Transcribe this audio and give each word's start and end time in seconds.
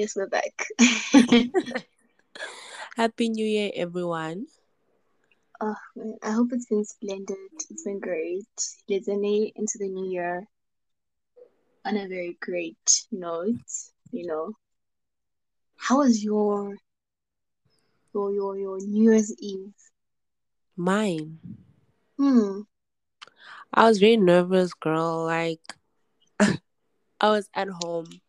yes, 0.00 0.16
we're 0.16 0.26
back. 0.26 0.66
Happy 2.96 3.28
New 3.28 3.44
Year, 3.44 3.70
everyone. 3.74 4.46
oh, 5.60 5.74
man, 5.94 6.16
I 6.22 6.30
hope 6.30 6.48
it's 6.52 6.66
been 6.66 6.86
splendid. 6.86 7.36
It's 7.68 7.84
been 7.84 8.00
great. 8.00 8.48
Let's 8.88 9.08
into 9.08 9.78
the 9.78 9.88
new 9.88 10.10
year 10.10 10.46
on 11.84 11.98
a 11.98 12.08
very 12.08 12.38
great 12.40 13.04
note. 13.12 13.60
You 14.10 14.26
know, 14.26 14.52
how 15.76 15.98
was 15.98 16.24
your 16.24 16.76
your 18.14 18.32
your 18.32 18.56
your 18.56 18.78
New 18.80 19.12
Year's 19.12 19.34
Eve? 19.38 19.74
Mine. 20.76 21.38
Hmm. 22.16 22.62
I 23.74 23.86
was 23.86 23.98
very 23.98 24.16
nervous, 24.16 24.72
girl. 24.72 25.24
Like, 25.26 25.60
I 26.40 27.28
was 27.28 27.50
at 27.54 27.68
home, 27.68 28.22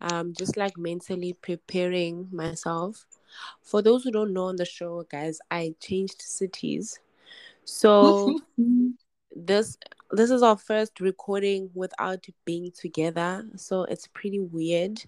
um, 0.00 0.32
just 0.36 0.56
like 0.56 0.76
mentally 0.76 1.32
preparing 1.32 2.28
myself. 2.32 3.06
For 3.62 3.82
those 3.82 4.04
who 4.04 4.10
don't 4.10 4.32
know 4.32 4.44
on 4.44 4.56
the 4.56 4.64
show, 4.64 5.04
guys, 5.10 5.38
I 5.50 5.74
changed 5.80 6.22
cities. 6.22 6.98
So 7.64 8.38
this 9.36 9.76
this 10.10 10.30
is 10.30 10.42
our 10.42 10.56
first 10.56 11.00
recording 11.00 11.70
without 11.74 12.24
being 12.44 12.72
together. 12.72 13.44
So 13.56 13.84
it's 13.84 14.06
pretty 14.06 14.40
weird. 14.40 15.04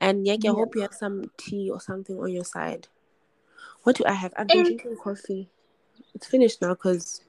And 0.00 0.26
Yaki, 0.26 0.46
I 0.46 0.52
hope 0.52 0.74
you 0.74 0.82
have 0.82 0.92
some 0.94 1.30
tea 1.38 1.70
or 1.70 1.80
something 1.80 2.18
on 2.18 2.30
your 2.30 2.44
side. 2.44 2.88
What 3.84 3.96
do 3.96 4.04
I 4.06 4.12
have? 4.12 4.34
I've 4.36 4.48
been 4.48 4.58
Eh. 4.58 4.62
drinking 4.64 4.96
coffee. 5.02 5.48
It's 6.14 6.26
finished 6.26 6.60
now 6.60 6.74
because 6.74 7.22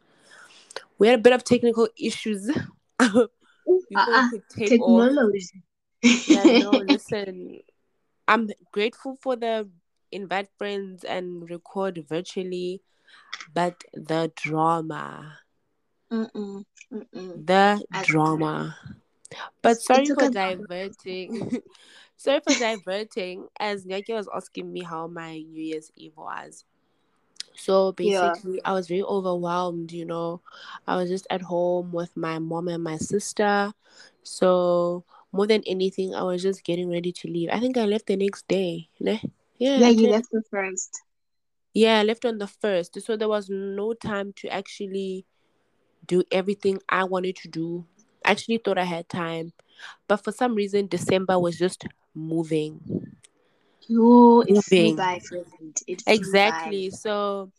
we 0.98 1.08
had 1.08 1.20
a 1.20 1.22
bit 1.22 1.33
of 1.33 1.44
technical 1.44 1.88
issues 1.98 2.50
Uh-uh. 3.00 3.28
take 4.50 4.70
off. 4.81 5.11
Yeah, 6.25 6.50
no, 6.50 6.78
listen. 6.80 7.59
I'm 8.28 8.50
grateful 8.72 9.17
for 9.22 9.36
the 9.36 9.70
invite 10.11 10.50
friends 10.58 11.03
and 11.03 11.50
record 11.50 12.03
virtually, 12.08 12.81
but 13.53 13.84
the 13.94 14.31
drama, 14.36 15.39
Mm-mm. 16.11 16.66
Mm-mm. 16.94 17.45
the 17.45 17.83
drama. 18.02 18.78
But 19.61 19.81
sorry 19.81 20.09
for 20.14 20.28
diverting. 20.30 21.61
sorry 22.17 22.39
for 22.42 22.56
diverting. 22.56 23.48
As 23.59 23.86
Nyaki 23.86 24.14
was 24.14 24.30
asking 24.33 24.72
me 24.72 24.81
how 24.83 25.08
my 25.08 25.39
New 25.39 25.64
Year's 25.64 25.92
Eve 25.95 26.16
was. 26.17 26.66
So 27.56 27.92
Yeah. 28.02 28.33
basically, 28.33 28.64
I 28.64 28.73
was 28.73 28.88
very 28.88 29.03
overwhelmed. 29.03 29.92
You 29.92 30.06
know, 30.06 30.42
I 30.88 30.95
was 30.95 31.09
just 31.09 31.28
at 31.30 31.42
home 31.42 31.92
with 31.92 32.16
my 32.16 32.39
mom 32.39 32.67
and 32.67 32.83
my 32.83 32.98
sister. 32.98 33.73
So 34.23 35.03
more 35.36 35.47
than 35.47 35.64
anything, 35.66 36.16
I 36.16 36.23
was 36.23 36.41
just 36.41 36.64
getting 36.64 36.89
ready 36.89 37.11
to 37.11 37.28
leave. 37.28 37.50
I 37.52 37.59
think 37.59 37.78
I 37.78 37.86
left 37.86 38.08
the 38.08 38.16
next 38.16 38.47
day. 38.47 38.89
Yeah, 39.00 39.19
Yeah, 39.58 39.89
you 39.89 40.08
left 40.08 40.31
the 40.31 40.44
first. 40.50 41.02
Yeah, 41.73 42.00
I 42.00 42.03
left 42.03 42.25
on 42.25 42.38
the 42.38 42.47
first. 42.47 43.00
So 43.02 43.17
there 43.17 43.27
was 43.27 43.50
no 43.50 43.94
time 43.94 44.33
to 44.38 44.47
actually 44.47 45.25
do 46.08 46.23
everything 46.31 46.80
I 46.88 47.03
wanted 47.03 47.36
to 47.38 47.47
do. 47.50 47.86
I 48.23 48.31
actually 48.31 48.58
thought 48.58 48.77
I 48.77 48.86
had 48.86 49.09
time. 49.09 49.53
But 50.08 50.23
for 50.23 50.31
some 50.31 50.55
reason 50.55 50.88
December 50.88 51.38
was 51.38 51.58
just 51.58 51.86
moving. 52.14 52.80
Yo, 53.87 54.42
it 54.42 54.52
Moving. 54.52 54.95
by, 54.95 55.20
friend. 55.20 55.45
It 55.86 56.02
flew 56.02 56.14
Exactly. 56.14 56.89
So 56.89 57.52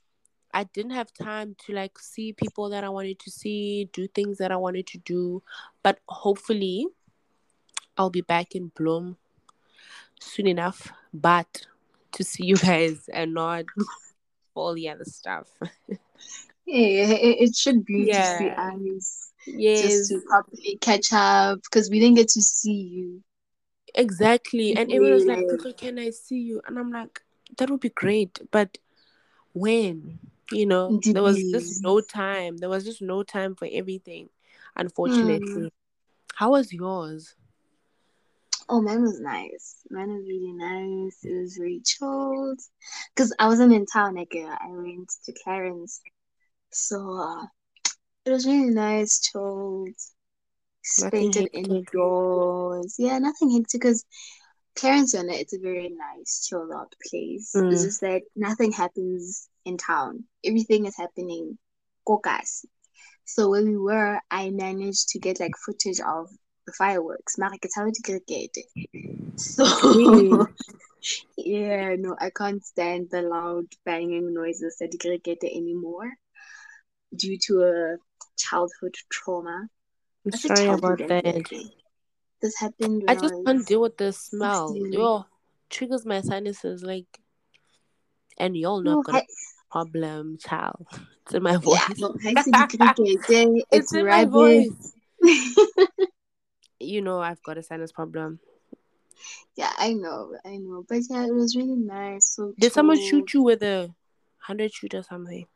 I 0.53 0.65
didn't 0.65 0.93
have 0.93 1.13
time 1.13 1.55
to 1.67 1.73
like 1.75 1.99
see 1.99 2.33
people 2.33 2.71
that 2.71 2.85
I 2.85 2.89
wanted 2.89 3.19
to 3.21 3.31
see, 3.31 3.89
do 3.93 4.09
things 4.09 4.39
that 4.39 4.51
I 4.51 4.57
wanted 4.57 4.87
to 4.89 4.99
do. 4.99 5.43
But 5.83 6.01
hopefully 6.09 6.87
I'll 7.97 8.11
be 8.11 8.21
back 8.21 8.55
in 8.55 8.71
Bloem 8.71 9.17
soon 10.21 10.47
enough. 10.47 10.93
But 11.13 11.67
to 12.13 12.25
see 12.25 12.45
you 12.45 12.57
guys 12.57 13.09
and 13.13 13.35
not 13.35 13.65
all 14.55 14.75
the 14.75 14.89
other 14.89 15.05
stuff. 15.05 15.49
Yeah, 16.69 17.07
it, 17.15 17.49
it 17.49 17.57
should 17.57 17.85
be 17.85 18.07
to 18.07 18.13
see 18.13 18.47
Yeah. 18.47 18.81
Yes. 19.47 19.83
just 19.83 20.11
to 20.11 20.21
properly 20.27 20.79
catch 20.81 21.13
up 21.13 21.63
because 21.63 21.89
we 21.89 22.01
didn't 22.01 22.17
get 22.17 22.29
to 22.31 22.43
see 22.43 22.73
you. 22.73 23.23
Exactly. 23.95 24.75
And 24.75 24.91
everyone 24.91 25.13
was 25.13 25.27
like, 25.27 25.39
Yeah. 25.39 25.57
Toko, 25.57 25.73
can 25.73 25.99
I 26.01 26.11
see 26.11 26.41
you? 26.41 26.61
And 26.67 26.77
I'm 26.77 26.91
like, 26.91 27.23
that 27.59 27.71
would 27.71 27.81
be 27.81 27.91
great. 27.91 28.41
But 28.51 28.79
when? 29.53 30.19
You 30.51 30.67
know, 30.67 31.01
there 31.05 31.23
was 31.23 31.41
just 31.51 31.83
no 31.83 32.01
time. 32.01 32.57
There 32.57 32.69
was 32.69 32.85
just 32.85 33.03
no 33.03 33.23
time 33.23 33.55
for 33.55 33.69
everything, 33.71 34.29
hmm. 34.75 34.81
unfortunately. 34.81 35.73
How 36.35 36.51
was 36.51 36.73
yours? 36.73 37.35
Oh, 38.69 38.81
mine 38.81 39.03
was 39.03 39.21
nice. 39.21 39.77
Mine 39.91 40.09
was 40.09 40.25
really 40.27 40.53
nice. 40.53 41.19
It 41.25 41.41
was 41.41 41.59
really 41.59 41.81
chilled. 41.85 42.61
Because 43.15 43.35
I 43.39 43.47
wasn't 43.47 43.73
in 43.73 43.87
town, 43.87 44.19
uh, 44.19 44.25
I 44.39 44.69
went 44.69 45.11
to 45.25 45.33
Clarence. 45.45 46.01
So, 46.73 47.17
uh, 47.17 47.47
it 48.25 48.31
was 48.31 48.47
really 48.47 48.71
nice, 48.75 49.21
chilled. 49.21 49.95
Spent 50.83 51.37
it 51.37 51.51
indoors. 51.53 52.97
Yeah, 52.99 53.19
nothing 53.19 53.51
hectic 53.51 53.81
because 53.81 54.05
Clarence 54.77 55.15
Yona, 55.15 55.33
it's 55.41 55.55
a 55.55 55.59
very 55.59 55.89
nice, 55.89 56.47
chilled 56.47 56.71
out 56.73 56.93
place. 57.09 57.55
It's 57.71 57.83
Mm. 57.83 57.87
just 57.87 58.01
that 58.01 58.23
nothing 58.35 58.73
happens 58.73 59.49
in 59.65 59.77
town. 59.79 60.25
Everything 60.45 60.87
is 60.87 60.97
happening 60.97 61.59
kokas. 62.07 62.65
So 63.25 63.49
where 63.51 63.65
we 63.65 63.77
were, 63.77 64.21
I 64.31 64.51
managed 64.51 65.09
to 65.11 65.19
get 65.19 65.41
like 65.41 65.57
footage 65.65 66.01
of 66.01 66.31
fireworks. 66.73 67.39
Mara 67.39 67.59
ke 67.59 67.69
tshaba 67.69 67.91
dikerikete. 67.93 68.63
So 69.37 69.65
Really? 69.95 70.47
yeah, 71.37 71.95
no, 71.99 72.17
I 72.19 72.31
can't 72.31 72.65
stand 72.65 73.09
the 73.11 73.21
loud 73.23 73.67
banging 73.85 74.33
noises 74.33 74.79
at 74.81 74.91
dikerikete 74.93 75.45
anymore 75.45 76.11
due 77.15 77.37
to 77.47 77.63
a 77.63 77.97
childhood 78.37 78.95
trauma. 79.11 79.69
I'm 80.25 80.33
I 80.33 80.37
said 80.37 80.57
sorry 80.57 80.67
childhood 80.67 81.01
about 81.01 81.09
that. 81.09 81.27
anyway. 81.53 81.71
This 82.41 82.59
happened 82.59 83.05
I 83.09 83.13
I, 83.13 83.15
just 83.15 83.35
was 83.35 83.45
can't 83.45 83.67
deal 83.67 83.81
with 83.83 83.97
the 83.99 84.13
smell. 84.13 84.69
16. 84.73 84.93
Yo, 84.93 85.25
triggers 85.71 86.05
my 86.07 86.21
sinuses 86.21 86.83
like 86.83 87.07
and 88.39 88.57
y'all 88.57 88.83
know 88.83 88.93
No, 88.93 88.99
I've 89.01 89.07
got 89.07 89.15
a 89.17 89.19
I- 89.19 89.27
problem, 89.71 90.39
child. 90.39 90.87
It's 91.27 91.35
in 91.35 91.43
my 91.43 91.57
voice. 91.57 91.75
yeah, 91.75 91.89
no, 91.99 92.15
I 92.25 92.35
said 92.41 92.55
dikerikete, 92.55 93.19
it's 93.29 93.73
it's 93.73 93.93
in 93.95 94.07
my 94.07 94.25
voice. 94.25 94.93
You 96.87 97.03
know 97.03 97.21
I've 97.21 97.43
got 97.43 97.59
a 97.59 97.63
sinus 97.63 97.93
problem. 97.93 98.41
Yeah, 99.57 99.73
I 99.79 99.93
know, 99.95 100.37
I 100.45 100.57
know. 100.59 100.85
But 100.89 101.01
yeah, 101.09 101.27
it 101.27 101.35
was 101.35 101.57
really 101.57 101.77
nice. 101.77 102.35
So 102.35 102.53
Did 102.59 102.73
someone 102.73 102.99
shoot 103.01 103.33
you 103.35 103.43
with 103.43 103.63
a 103.63 103.95
hundred 104.39 104.73
shoot 104.73 104.95
or 104.95 105.03
something? 105.03 105.47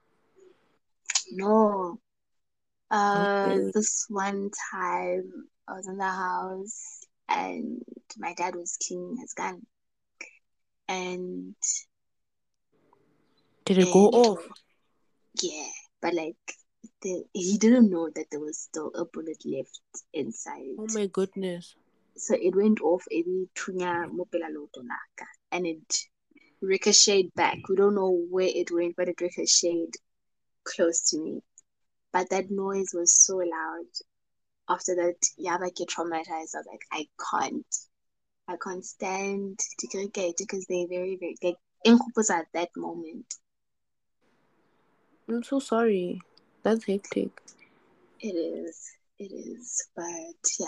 No. 1.33 1.99
Uh, 2.91 3.37
Okay. 3.47 3.71
this 3.75 4.07
one 4.09 4.51
time 4.73 5.49
I 5.69 5.73
was 5.75 5.87
in 5.87 5.97
the 5.97 6.05
house 6.05 7.07
and 7.29 7.83
my 8.19 8.35
dad 8.35 8.57
was 8.57 8.77
cleaning 8.85 9.17
his 9.21 9.33
gun. 9.35 9.63
And 10.89 11.55
Did 13.65 13.79
it 13.79 13.93
go 13.93 14.09
off? 14.09 14.49
yeah, 15.41 15.69
but 16.03 16.15
like 16.15 16.35
the, 17.03 17.25
he 17.33 17.59
didn't 17.59 17.91
know 17.91 18.09
that 18.15 18.27
there 18.31 18.41
was 18.41 18.59
still 18.59 18.91
a 18.95 19.05
bullet 19.05 19.43
left 19.45 19.81
inside. 20.13 20.77
Oh 20.79 20.87
my 20.95 21.07
goodness. 21.07 21.75
So 22.17 22.35
it 22.35 22.55
went 22.55 22.81
off 22.81 23.05
every 23.11 23.49
tunya 23.55 24.11
mo 24.11 24.27
pela 24.31 24.49
leoto 24.51 24.83
and 25.53 25.67
it 25.67 25.97
ricocheted 26.61 27.33
back. 27.35 27.57
We 27.69 27.77
don't 27.77 27.95
know 27.95 28.25
where 28.31 28.51
it 28.53 28.71
went, 28.71 28.97
but 28.97 29.09
it 29.09 29.21
ricocheted 29.21 29.95
close 30.65 31.11
to 31.11 31.23
me. 31.23 31.43
But 32.13 32.31
that 32.31 32.51
noise 32.51 32.91
was 32.93 33.13
so 33.25 33.37
loud. 33.37 33.87
After 34.69 34.95
that, 34.97 35.17
yeah, 35.37 35.57
I 35.61 35.71
get 35.71 35.89
traumatized. 35.89 36.55
I 36.55 36.59
was 36.59 36.67
like, 36.71 36.83
I 36.93 37.07
can't, 37.31 37.77
I 38.49 38.57
can't 38.63 38.85
stand 38.85 39.59
to 39.79 39.87
cricket 39.87 40.37
because 40.39 40.67
they're 40.69 40.89
very, 40.89 41.17
very 41.19 41.37
like 41.43 41.57
in 41.85 41.99
at 42.31 42.47
that 42.53 42.69
moment. 42.77 43.35
I'm 45.29 45.43
so 45.43 45.61
sorry. 45.61 46.21
That's 46.63 46.85
hectic. 46.85 47.31
It 48.21 48.35
is, 48.35 48.91
it 49.19 49.33
is. 49.33 49.89
But 49.97 50.05
yeah, 50.59 50.67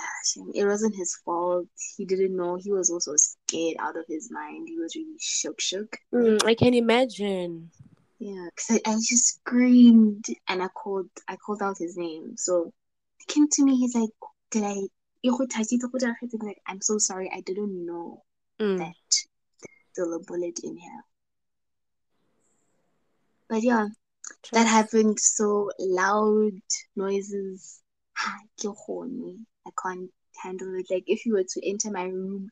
it 0.54 0.64
wasn't 0.64 0.96
his 0.96 1.16
fault. 1.24 1.68
He 1.96 2.04
didn't 2.04 2.36
know. 2.36 2.56
He 2.56 2.72
was 2.72 2.90
also 2.90 3.12
scared 3.16 3.76
out 3.78 3.96
of 3.96 4.04
his 4.08 4.30
mind. 4.30 4.68
He 4.68 4.78
was 4.78 4.94
really 4.96 5.16
shook, 5.20 5.60
shook. 5.60 5.98
Mm, 6.14 6.44
I 6.46 6.54
can 6.54 6.74
imagine. 6.74 7.70
Yeah, 8.18 8.46
because 8.54 8.80
I, 8.86 8.90
I 8.90 8.94
just 8.94 9.38
screamed 9.40 10.24
and 10.48 10.62
I 10.62 10.68
called 10.68 11.08
I 11.28 11.36
called 11.36 11.62
out 11.62 11.78
his 11.78 11.96
name. 11.96 12.36
So 12.36 12.72
he 13.18 13.32
came 13.34 13.48
to 13.48 13.64
me, 13.64 13.76
he's 13.76 13.94
like, 13.94 14.10
Did 14.50 14.64
I 14.64 14.80
I'm 15.24 16.46
like, 16.46 16.62
I'm 16.66 16.80
so 16.80 16.98
sorry, 16.98 17.30
I 17.34 17.40
didn't 17.40 17.86
know 17.86 18.22
Mm. 18.60 18.78
that 18.78 18.94
there's 19.62 19.86
still 19.92 20.14
a 20.14 20.20
bullet 20.20 20.60
in 20.62 20.76
here. 20.76 21.04
But 23.48 23.62
yeah, 23.62 23.88
that 24.52 24.66
happened 24.66 25.18
so 25.18 25.70
loud 25.78 26.52
noises. 26.96 27.80
Ah. 28.18 28.38
I 29.64 29.70
can't 29.80 30.10
handle 30.42 30.74
it. 30.74 30.86
Like 30.90 31.04
if 31.06 31.24
you 31.26 31.34
were 31.34 31.44
to 31.44 31.68
enter 31.68 31.90
my 31.90 32.04
room, 32.04 32.50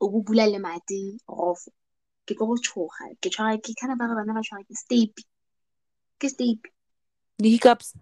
o 0.00 0.06
le 0.06 0.58
mati 0.58 1.18
off. 1.28 1.66
Ke 2.26 2.34
tlo 2.34 2.46
go 2.48 2.56
tshoga. 2.56 3.14
Ke 3.22 3.30
tshwara 3.30 3.58
ke 3.58 3.74
kind 3.80 3.92
of 3.92 3.98
ba 3.98 4.06
re 4.08 4.14
bana 4.14 4.34
ba 4.34 4.40
tshwara 4.40 4.64
ke 4.64 4.74
steep. 4.74 5.14
Ke 6.20 6.28
steep. 6.28 6.66
The 7.38 7.50
hiccups. 7.50 7.94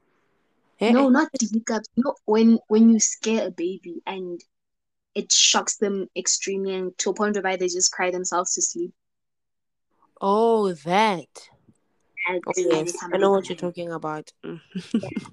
Eh, 0.81 0.93
No, 0.93 1.07
eh. 1.07 1.11
not 1.11 1.29
the 1.33 1.49
hiccups. 1.53 1.89
No, 1.97 2.15
when 2.25 2.59
when 2.69 2.89
you 2.91 3.01
scare 3.01 3.49
a 3.49 3.51
baby 3.51 4.03
and 4.07 4.41
it 5.15 5.31
shocks 5.31 5.77
them 5.77 6.09
extremely 6.17 6.75
and 6.75 6.97
to 6.99 7.11
a 7.11 7.15
point 7.15 7.35
whereby 7.35 7.57
they 7.57 7.69
just 7.69 7.93
cry 7.93 8.11
themselves 8.11 8.55
to 8.55 8.63
sleep. 8.63 8.93
Oh, 10.21 10.73
that. 10.73 11.29
I. 12.27 12.41
I 13.13 13.17
know 13.19 13.31
what 13.33 13.49
you're 13.49 13.57
talking 13.57 13.93
about. 13.93 14.33
Mm. 14.45 14.61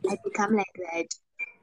I 0.10 0.18
become 0.24 0.56
like 0.56 0.66
that. 0.76 1.08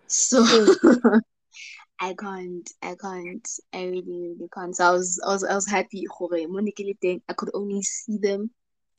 So 0.07 0.45
I 2.01 2.15
can't, 2.15 2.71
I 2.83 2.95
can't, 3.01 3.49
I 3.73 3.85
really, 3.85 4.05
really 4.07 4.49
can't. 4.55 4.75
So 4.75 4.85
I 4.85 4.91
was, 4.93 5.21
I 5.25 5.33
was, 5.33 5.45
I 5.45 5.55
was 5.55 5.69
happy. 5.69 6.05
gore 6.19 6.47
mo 6.49 6.61
ne 6.61 6.71
ke 6.71 6.81
le 6.81 6.95
teng, 6.95 7.21
I 7.29 7.33
could 7.33 7.51
only 7.55 7.83
see 7.83 8.19
them. 8.19 8.51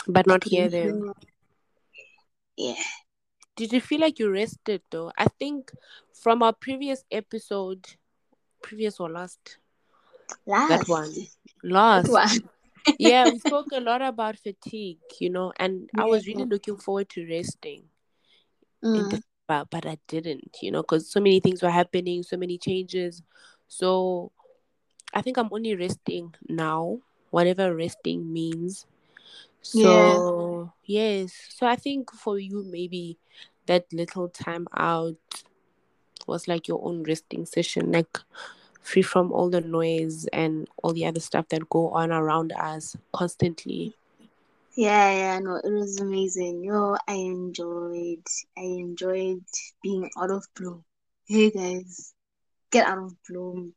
But 0.07 0.27
not 0.27 0.43
hear 0.43 0.69
them. 0.69 1.07
them. 1.07 1.13
Yeah, 2.57 2.83
Did 3.55 3.71
you 3.73 3.79
feel 3.81 4.01
like 4.01 4.19
you 4.19 4.29
rested 4.29 4.81
though? 4.91 5.11
I 5.17 5.27
think 5.39 5.71
from 6.13 6.43
our 6.43 6.53
previous 6.53 7.03
episode, 7.09 7.87
previous 8.61 8.99
or 8.99 9.09
last, 9.09 9.57
that 10.45 10.69
last, 10.69 10.89
one, 10.89 11.13
that 11.63 12.09
last. 12.09 12.09
one. 12.09 12.49
Yeah, 12.97 13.27
we 13.27 13.39
spoke 13.39 13.71
a 13.71 13.79
lot 13.79 14.01
about 14.01 14.37
fatigue, 14.37 14.99
you 15.19 15.29
know, 15.29 15.53
and 15.57 15.89
I 15.97 16.05
was 16.05 16.27
really 16.27 16.45
looking 16.45 16.77
forward 16.77 17.09
to 17.09 17.27
resting 17.27 17.89
in 18.93 19.07
Mm, 19.07 19.21
but 19.47 19.85
I 19.85 19.97
didn't, 20.07 20.57
you 20.61 20.71
know, 20.71 20.81
because 20.81 21.09
so 21.11 21.19
many 21.19 21.39
things 21.39 21.61
were 21.63 21.71
happening, 21.71 22.23
so 22.23 22.37
many 22.37 22.57
changes. 22.57 23.21
So 23.67 24.31
I 25.13 25.21
think 25.21 25.37
I'm 25.37 25.49
only 25.51 25.75
resting 25.75 26.33
now, 26.47 26.99
whatever 27.31 27.75
resting 27.75 28.31
means. 28.31 28.85
yeah, 29.73 30.19
So, 30.21 30.73
yes. 30.85 31.33
So 31.49 31.67
I 31.67 31.75
think 31.75 32.11
for 32.13 32.39
you, 32.39 32.63
maybe 32.63 33.17
that 33.67 33.85
little 33.93 34.29
time 34.29 34.67
out 34.75 35.15
was 36.27 36.47
like 36.47 36.67
your 36.67 36.83
own 36.85 37.03
resting 37.03 37.45
session, 37.45 37.91
like 37.91 38.19
free 38.89 39.03
from 39.03 39.31
all 39.31 39.49
the 39.49 39.61
noise 39.61 40.27
and 40.33 40.67
all 40.83 40.93
the 40.93 41.05
other 41.05 41.19
stuff 41.21 41.47
that 41.49 41.69
go 41.69 41.89
on 41.91 42.11
around 42.11 42.51
us 42.53 42.95
constantly. 43.13 43.95
yeah, 44.75 45.11
yeah. 45.11 45.39
No, 45.39 45.55
it 45.57 45.71
was 45.71 45.99
amazing. 45.99 46.63
Yo, 46.63 46.95
I 47.07 47.13
enjoyed, 47.15 48.23
I 48.57 48.61
enjoyed 48.61 49.43
being 49.83 50.09
out 50.17 50.31
of 50.31 50.45
Bloem. 50.55 50.83
Hey 51.27 51.51
guys, 51.51 52.13
get 52.71 52.87
out 52.87 52.99
of 52.99 53.13
Bloem. 53.29 53.73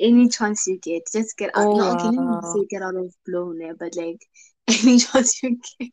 Any 0.00 0.28
chance 0.28 0.66
you 0.66 0.78
get, 0.78 1.04
just 1.12 1.36
get 1.38 1.50
out. 1.56 1.68
Oh, 1.70 1.76
No, 1.76 1.90
okay, 1.92 2.08
let 2.08 2.20
me 2.20 2.38
wow. 2.42 2.42
say 2.42 2.66
get 2.70 2.82
out 2.82 2.96
of 2.96 3.14
Bloem 3.28 3.58
there, 3.58 3.74
but 3.74 3.96
like 3.96 4.20
any 4.68 4.98
chance 4.98 5.42
you 5.42 5.58
get, 5.80 5.92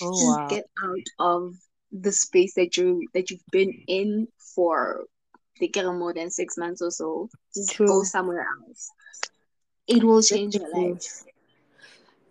Oh, 0.00 0.18
just 0.18 0.20
wow. 0.26 0.48
get 0.48 0.64
out 0.82 1.06
of 1.18 1.54
the 1.92 2.12
space 2.12 2.54
that 2.54 2.76
you 2.76 3.08
that 3.14 3.30
you've 3.30 3.50
been 3.50 3.74
in 3.88 4.28
for 4.54 5.04
like 5.60 5.98
more 5.98 6.12
than 6.14 6.30
six 6.30 6.56
months 6.56 6.82
or 6.82 6.90
so. 6.90 7.28
Just 7.54 7.78
go 7.78 8.02
somewhere 8.02 8.46
else. 8.66 8.90
It 9.86 10.04
will 10.04 10.22
change 10.22 10.54
your 10.54 10.70
life. 10.70 11.24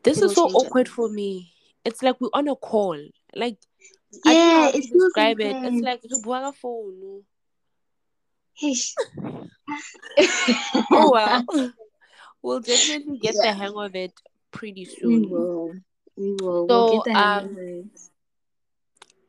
This 0.03 0.17
It 0.17 0.23
is 0.23 0.33
so 0.35 0.45
awkward 0.47 0.87
for 0.87 1.09
me. 1.09 1.53
It's 1.83 2.01
like 2.01 2.19
we're 2.21 2.29
on 2.33 2.47
a 2.47 2.55
call. 2.55 2.97
Like, 3.35 3.57
I 4.25 4.33
don't 4.33 4.47
know 4.47 4.53
Yeah, 4.53 4.61
how 4.61 4.69
it 4.69 4.81
describe 4.93 5.39
like 5.39 5.45
it. 5.47 5.57
It's 5.63 5.81
like 5.81 6.01
ka 6.23 6.51
phone. 6.53 7.23
Oh, 10.91 11.11
well. 11.11 11.45
we'll 12.41 12.59
definitely 12.59 13.17
get 13.17 13.35
the 13.35 13.53
hang 13.53 13.75
of 13.75 13.95
it 13.95 14.13
pretty 14.51 14.85
we 15.03 15.19
soon. 15.19 15.29
will. 15.29 15.73
We 16.15 16.31
will. 16.33 16.67
We'll 16.67 16.85
So, 16.85 16.85
get 16.85 17.03
the 17.03 17.13
hang 17.13 17.35
of 17.35 17.43
um, 17.43 17.91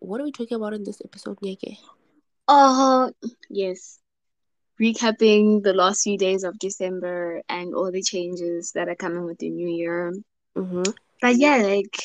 what 0.01 0.21
are 0.21 0.25
we 0.25 0.33
talking 0.33 0.57
about 0.57 0.75
in 0.75 0.85
this 0.85 1.01
episode, 1.05 1.39
Nyeke? 1.41 1.79
Oh, 2.49 3.13
yes. 3.51 3.99
Recapping 4.81 5.63
the 5.63 5.75
last 5.75 6.03
few 6.03 6.17
days 6.17 6.45
of 6.45 6.59
December 6.59 7.43
and 7.49 7.75
all 7.75 7.91
the 7.93 8.03
changes 8.03 8.73
that 8.73 8.89
are 8.89 8.95
coming 8.95 9.25
with 9.25 9.39
the 9.39 9.51
new 9.51 9.69
year. 9.69 10.13
Mm-hmm. 10.57 10.91
But 11.21 11.37
yeah, 11.37 11.57
like, 11.57 11.97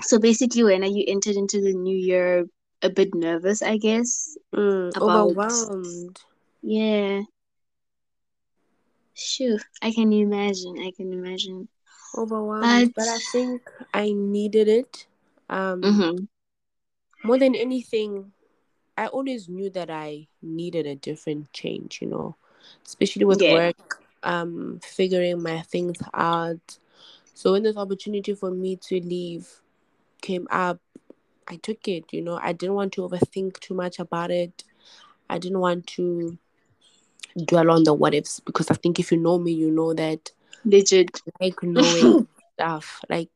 so 0.00 0.18
basically, 0.18 0.62
when 0.64 0.82
are 0.82 0.86
you 0.88 1.04
entered 1.06 1.36
into 1.36 1.60
the 1.60 1.74
new 1.74 1.96
year 1.96 2.46
a 2.82 2.90
bit 2.90 3.14
nervous, 3.14 3.62
I 3.62 3.78
guess, 3.78 4.36
Mm, 4.54 4.96
about, 4.96 5.30
overwhelmed. 5.30 6.20
yeah. 6.62 7.22
Shoo, 9.14 9.58
I 9.82 9.92
can 9.92 10.12
imagine. 10.12 10.78
I 10.78 10.92
can 10.96 11.12
imagine. 11.12 11.68
Overwhelmed. 12.16 12.94
But, 12.94 13.04
But 13.04 13.08
I 13.08 13.18
think 13.32 13.62
I 13.92 14.12
needed 14.12 14.68
it. 14.68 15.06
Um, 15.48 15.82
mm-hmm. 15.82 16.24
more 17.24 17.38
than 17.38 17.54
anything, 17.54 18.32
I 18.96 19.06
always 19.08 19.48
knew 19.48 19.70
that 19.70 19.90
I 19.90 20.28
needed 20.42 20.86
a 20.86 20.94
different 20.96 21.52
change, 21.52 22.00
you 22.00 22.08
know, 22.08 22.36
especially 22.86 23.24
with 23.24 23.42
Yeah. 23.42 23.52
work, 23.52 24.02
um, 24.22 24.80
figuring 24.82 25.42
my 25.42 25.60
things 25.62 25.98
out. 26.14 26.78
So 27.34 27.52
when 27.52 27.62
this 27.62 27.76
opportunity 27.76 28.34
for 28.34 28.50
me 28.50 28.76
to 28.88 29.00
leave 29.00 29.62
came 30.22 30.46
up, 30.50 30.80
I 31.48 31.56
took 31.56 31.86
it, 31.88 32.12
you 32.12 32.22
know. 32.22 32.38
I 32.42 32.52
didn't 32.52 32.74
want 32.76 32.92
to 32.94 33.02
overthink 33.02 33.60
too 33.60 33.74
much 33.74 33.98
about 33.98 34.30
it. 34.30 34.64
I 35.28 35.38
didn't 35.38 35.60
want 35.60 35.86
to 35.88 36.38
dwell 37.44 37.70
on 37.70 37.84
the 37.84 37.94
what 37.94 38.14
ifs 38.14 38.40
because 38.40 38.70
I 38.70 38.74
think 38.74 38.98
if 38.98 39.12
you 39.12 39.18
know 39.18 39.38
me, 39.38 39.52
you 39.52 39.70
know 39.70 39.94
that 39.94 40.30
legit. 40.64 41.20
Like 41.40 41.62
knowing 41.62 42.26
stuff. 42.54 43.00
Like 43.08 43.28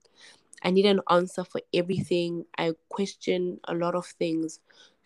I 0.62 0.70
need 0.70 0.86
an 0.86 1.00
answer 1.10 1.44
for 1.44 1.60
everything. 1.72 2.46
I 2.58 2.72
question 2.88 3.60
a 3.64 3.74
lot 3.74 3.94
of 3.94 4.06
things. 4.06 4.60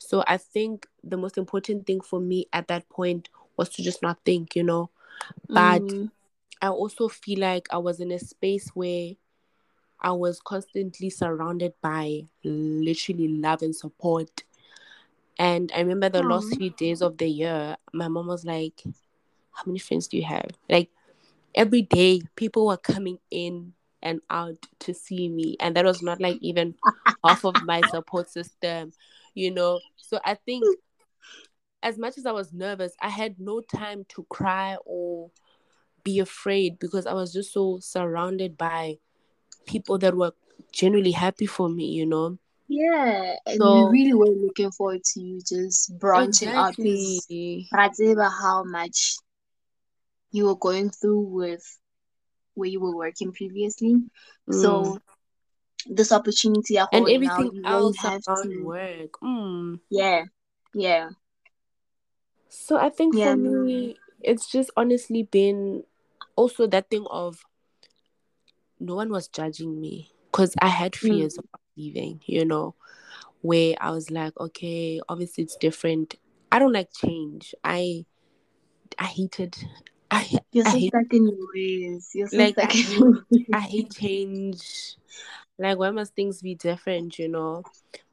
So 0.05 0.25
I 0.27 0.37
think 0.39 0.87
the 1.03 1.17
most 1.17 1.39
important 1.39 1.87
thing 1.87 2.01
for 2.01 2.21
me 2.21 2.47
at 2.53 2.69
that 2.69 2.89
point 2.89 3.29
was 3.57 3.69
to 3.71 3.83
just 3.83 4.03
not 4.03 4.19
think, 4.25 4.57
you 4.57 4.63
know. 4.65 4.91
But 5.49 5.93
Mm, 5.93 6.11
I 6.63 6.69
also 6.69 7.09
feel 7.09 7.41
like 7.41 7.69
I 7.71 7.79
was 7.79 8.01
in 8.01 8.11
a 8.13 8.19
space 8.19 8.69
where 8.75 9.13
I 10.01 10.13
was 10.13 10.41
constantly 10.41 11.11
surrounded 11.11 11.75
by 11.83 12.23
literally 12.45 13.29
love 13.29 13.63
and 13.63 13.75
support. 13.75 14.45
And 15.39 15.73
I 15.75 15.81
remember 15.81 16.09
the 16.09 16.23
last 16.23 16.57
few 16.57 16.71
days 16.71 17.03
of 17.03 17.19
the 17.19 17.29
year, 17.29 17.77
my 17.93 18.09
mom 18.09 18.27
was 18.29 18.45
like, 18.45 18.83
How 19.53 19.65
many 19.67 19.79
friends 19.79 20.09
do 20.09 20.17
you 20.17 20.25
have? 20.25 20.51
Like 20.69 20.91
every 21.55 21.83
day, 21.83 22.23
people 22.37 22.67
were 22.67 22.77
coming 22.77 23.19
in 23.31 23.75
and 24.03 24.21
out 24.31 24.67
to 24.81 24.95
see 24.95 25.29
me. 25.29 25.57
And 25.61 25.77
that 25.77 25.85
was 25.85 26.03
not 26.03 26.21
like 26.21 26.39
even 26.41 26.75
half 27.25 27.45
of 27.45 27.63
my 27.63 27.83
support 27.83 28.31
system, 28.31 28.93
you 29.35 29.51
know. 29.51 29.81
So 29.97 30.21
I 30.25 30.35
think 30.35 30.65
as 31.83 31.99
much 31.99 32.17
as 32.19 32.27
I 32.27 32.33
was 32.33 32.53
nervous, 32.53 32.93
I 33.01 33.11
had 33.11 33.39
no 33.39 33.61
time 33.61 34.05
to 34.11 34.27
cry 34.31 34.77
or 34.85 35.31
be 36.03 36.19
afraid 36.19 36.79
because 36.79 37.07
I 37.07 37.13
was 37.13 37.33
just 37.33 37.53
so 37.53 37.79
surrounded 37.81 38.57
by 38.57 38.99
people 39.67 39.99
that 39.99 40.17
were 40.17 40.33
genuinely 40.73 41.13
happy 41.13 41.47
for 41.47 41.69
me, 41.69 41.87
you 41.87 42.07
know. 42.07 42.39
Yeah, 42.69 43.37
and 43.47 43.55
we 43.55 43.59
So 43.59 43.89
really 43.91 44.15
were 44.15 44.27
looking 44.27 44.71
forward 44.73 45.05
to 45.05 45.21
you 45.21 45.41
just 45.47 45.97
branching 45.99 46.49
out 46.49 46.75
because 46.77 47.27
exactly. 47.29 47.69
How 47.71 48.65
much 48.65 49.17
you 50.31 50.47
were 50.47 50.57
going 50.57 50.91
through 50.91 51.21
with 51.21 51.79
where 52.55 52.69
you 52.69 52.81
were 52.81 52.97
working 52.97 53.33
previously. 53.33 53.95
Mm. 54.49 54.63
So 54.63 54.99
this 55.87 56.13
opportunity 56.13 56.79
at 56.79 56.89
And 56.93 57.05
home 57.05 57.15
now 57.23 57.41
everything 57.41 57.51
won't 57.65 57.65
else 57.65 57.97
have 57.99 58.23
to 58.43 58.65
work. 58.65 59.13
Mm. 59.23 59.81
yeah, 59.91 60.25
yeah, 60.75 61.11
So 62.49 62.77
I 62.79 62.89
think 62.91 63.17
yeah, 63.17 63.35
for 63.35 63.37
me, 63.37 63.97
it's 64.23 64.51
just 64.51 64.71
honestly 64.77 65.25
been 65.25 65.85
also 66.37 66.67
that 66.69 66.89
thing 66.91 67.07
of 67.11 67.45
no 68.81 68.95
one 68.95 69.11
was 69.11 69.29
judging 69.29 69.81
me 69.81 70.13
because 70.31 70.55
I 70.61 70.69
had 70.69 70.97
Mm, 71.03 71.11
fears 71.11 71.39
about 71.39 71.61
leaving, 71.77 72.21
you 72.27 72.45
know, 72.45 72.75
where 73.43 73.75
I 73.81 73.91
was 73.91 74.11
like, 74.11 74.39
okay, 74.41 75.01
obviously 75.09 75.45
it's 75.45 75.57
different. 75.57 76.17
I 76.53 76.59
don't 76.59 76.73
like 76.73 76.91
change. 76.95 77.55
I 77.65 78.07
I 78.99 79.05
hated 79.05 79.57
I 80.11 80.39
You're 80.53 80.65
I 80.65 80.71
so 80.71 80.79
hate 80.79 80.95
stuck 80.95 81.13
in 81.13 81.27
your 81.29 81.49
ways. 81.55 82.11
You're 82.15 82.29
so 82.29 82.37
like 82.39 82.47
stuck 82.47 82.75
in 82.75 82.91
your 82.91 83.03
ways. 83.31 83.49
I 83.53 83.61
hate 83.61 83.93
change. 83.93 84.97
Like 85.59 85.79
why 85.79 85.91
must 85.91 86.15
things 86.15 86.43
be 86.43 86.55
different, 86.55 87.19
you 87.19 87.29
know? 87.29 87.65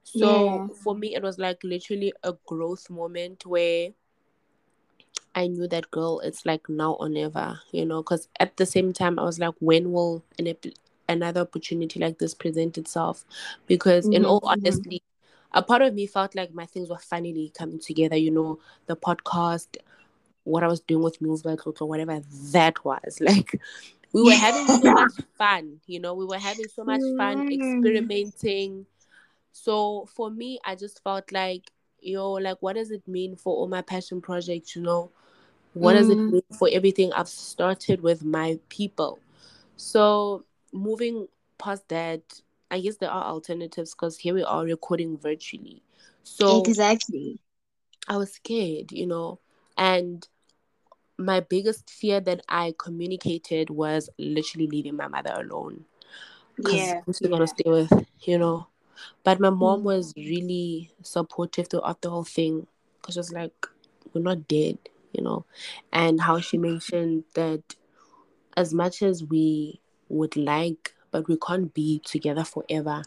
So 0.04 0.64
Yeah. 0.64 0.68
for 0.84 0.96
me 0.96 1.16
it 1.16 1.24
was 1.24 1.38
like 1.40 1.64
literally 1.64 2.14
a 2.24 2.34
growth 2.46 2.90
moment 2.90 3.46
where 3.46 3.92
I 5.36 5.48
knew 5.48 5.68
that 5.68 5.92
girl, 5.92 6.20
it's 6.22 6.46
like 6.46 6.68
now 6.70 6.94
or 6.94 7.10
never, 7.10 7.60
you 7.72 7.86
know, 7.86 8.02
because 8.02 8.28
at 8.40 8.58
the 8.58 8.66
same 8.66 8.92
time, 8.94 9.18
I 9.20 9.24
was 9.24 9.40
like, 9.40 9.54
when 9.60 9.92
will 9.92 10.24
an 10.38 10.48
ep- 10.48 10.66
another 11.08 11.42
opportunity 11.42 12.00
like 12.00 12.18
this 12.20 12.34
present 12.34 12.78
itself? 12.78 13.26
Because, 13.68 14.08
in 14.10 14.26
all 14.26 14.42
Mm-hmm, 14.42 14.68
mm-hmm. 14.68 14.82
honesty, 14.84 15.02
a 15.54 15.62
part 15.62 15.82
of 15.82 15.94
me 15.94 16.06
felt 16.08 16.36
like 16.36 16.54
my 16.54 16.66
things 16.66 16.90
were 16.90 16.98
finally 16.98 17.52
coming 17.58 17.80
together, 17.80 18.16
you 18.18 18.32
know, 18.32 18.60
the 18.88 18.96
podcast, 18.96 19.78
what 20.44 20.64
I 20.64 20.68
was 20.68 20.82
doing 20.82 21.04
with 21.04 21.22
Meals 21.22 21.44
by 21.44 21.56
Tlotlo, 21.56 21.88
whatever 21.88 22.22
that 22.52 22.84
was. 22.86 23.20
Like 23.22 23.60
we 24.14 24.24
were 24.24 24.36
having 24.36 24.68
so 24.68 24.90
much 24.92 25.14
fun, 25.38 25.80
you 25.88 26.00
know, 26.00 26.14
we 26.14 26.26
were 26.26 26.38
having 26.40 26.68
so 26.68 26.84
much 26.84 27.02
fun 27.18 27.44
Mm. 27.44 27.52
experimenting. 27.52 28.86
So 29.52 30.06
for 30.16 30.30
me, 30.30 30.60
I 30.66 30.76
just 30.76 31.04
felt 31.04 31.32
like, 31.32 31.72
yo, 32.02 32.34
like 32.34 32.58
what 32.62 32.76
does 32.76 32.92
it 32.92 33.08
mean 33.08 33.36
for 33.36 33.56
all 33.56 33.68
my 33.68 33.82
passion 33.82 34.22
projects, 34.22 34.76
you 34.76 34.82
know? 34.82 35.12
What 35.74 35.94
does 35.94 36.10
it 36.10 36.20
Mm. 36.20 36.32
mean 36.32 36.44
for 36.52 36.70
everything 36.72 37.14
I've 37.14 37.30
started 37.30 38.02
with 38.02 38.24
my 38.24 38.60
people? 38.70 39.20
So 39.78 40.46
moving 40.74 41.28
past 41.58 41.88
that, 41.90 42.22
I 42.72 42.80
guess 42.82 42.98
there 42.98 43.12
are 43.12 43.26
alternatives 43.26 43.94
because 43.94 44.18
here 44.20 44.34
we 44.34 44.44
are 44.44 44.64
recording 44.64 45.18
virtually. 45.18 45.82
So 46.24 46.64
Exactly. 46.66 47.40
I 48.08 48.18
was 48.18 48.34
scared, 48.34 48.92
you 48.92 49.08
know, 49.08 49.40
and 49.78 50.28
my 51.18 51.40
biggest 51.40 51.90
fear 51.90 52.20
that 52.22 52.42
I 52.50 52.74
communicated 52.78 53.70
was 53.70 54.10
literally 54.18 54.68
leaving 54.68 54.96
my 54.96 55.08
mother 55.08 55.34
alone 55.36 55.86
because 56.56 56.74
Yeah. 56.76 57.02
who's 57.06 57.18
she 57.18 57.26
Yeah. 57.26 57.32
gonna 57.32 57.48
stay 57.48 57.70
with, 57.70 57.92
you 58.24 58.38
know? 58.38 58.68
But 59.24 59.40
my 59.40 59.50
mom 59.50 59.82
Mm. 59.82 59.84
was 59.84 60.14
really 60.16 60.94
supportive 61.04 61.68
throughout 61.70 62.02
the 62.02 62.10
whole 62.10 62.24
thing 62.24 62.68
because 63.02 63.16
she 63.16 63.20
was 63.20 63.34
like, 63.34 63.68
"We're 64.14 64.22
not 64.22 64.48
dead," 64.48 64.78
you 65.14 65.24
know, 65.24 65.46
and 65.92 66.22
how 66.22 66.40
she 66.40 66.58
mentioned 66.58 67.26
that 67.34 67.76
as 68.58 68.74
much 68.74 69.02
as 69.02 69.24
we 69.24 69.82
would 70.10 70.36
like, 70.36 70.96
but 71.12 71.28
we 71.28 71.38
can't 71.38 71.74
be 71.74 72.00
together 72.00 72.44
forever. 72.44 73.04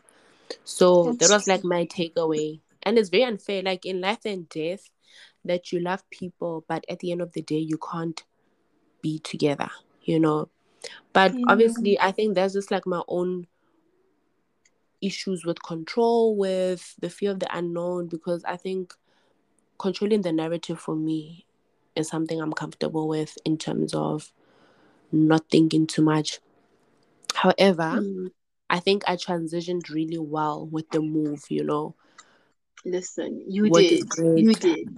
So 0.64 1.12
that 1.14 1.30
was 1.30 1.46
like 1.46 1.64
my 1.64 1.86
takeaway. 1.86 2.60
And 2.82 2.98
it's 2.98 3.08
very 3.10 3.24
unfair, 3.24 3.62
like 3.62 3.86
in 3.86 4.00
life 4.00 4.24
and 4.26 4.48
death, 4.48 4.90
that 5.44 5.72
you 5.72 5.80
love 5.80 6.08
people, 6.10 6.64
but 6.68 6.84
at 6.88 7.00
the 7.00 7.12
end 7.12 7.20
of 7.20 7.32
the 7.32 7.42
day, 7.42 7.58
you 7.58 7.78
can't 7.78 8.22
be 9.02 9.18
together, 9.18 9.70
you 10.02 10.18
know. 10.18 10.48
But 11.12 11.32
Yeah. 11.32 11.44
obviously, 11.48 12.00
I 12.00 12.12
think 12.12 12.34
that's 12.34 12.54
just 12.54 12.70
like 12.70 12.86
my 12.86 13.02
own 13.08 13.46
issues 15.00 15.44
with 15.44 15.62
control, 15.62 16.36
with 16.36 16.94
the 17.00 17.10
fear 17.10 17.32
of 17.32 17.40
the 17.40 17.56
unknown, 17.56 18.06
because 18.08 18.44
I 18.44 18.56
think 18.56 18.94
controlling 19.78 20.22
the 20.22 20.32
narrative 20.32 20.80
for 20.80 20.94
me 20.96 21.46
is 21.96 22.08
something 22.08 22.40
I'm 22.40 22.52
comfortable 22.52 23.08
with 23.08 23.36
in 23.44 23.58
terms 23.58 23.94
of 23.94 24.32
not 25.12 25.48
thinking 25.50 25.86
too 25.86 26.02
much. 26.02 26.40
However, 27.34 28.00
Mm. 28.00 28.30
I 28.70 28.80
think 28.80 29.02
I 29.06 29.16
transitioned 29.16 29.90
really 29.90 30.18
well 30.18 30.66
with 30.66 30.88
the 30.90 31.00
move, 31.00 31.44
you 31.50 31.62
know, 31.64 31.94
Listen, 32.84 33.42
you 33.46 33.66
is 33.66 33.70
did. 33.70 34.08
You 34.34 34.54
did. 34.54 34.88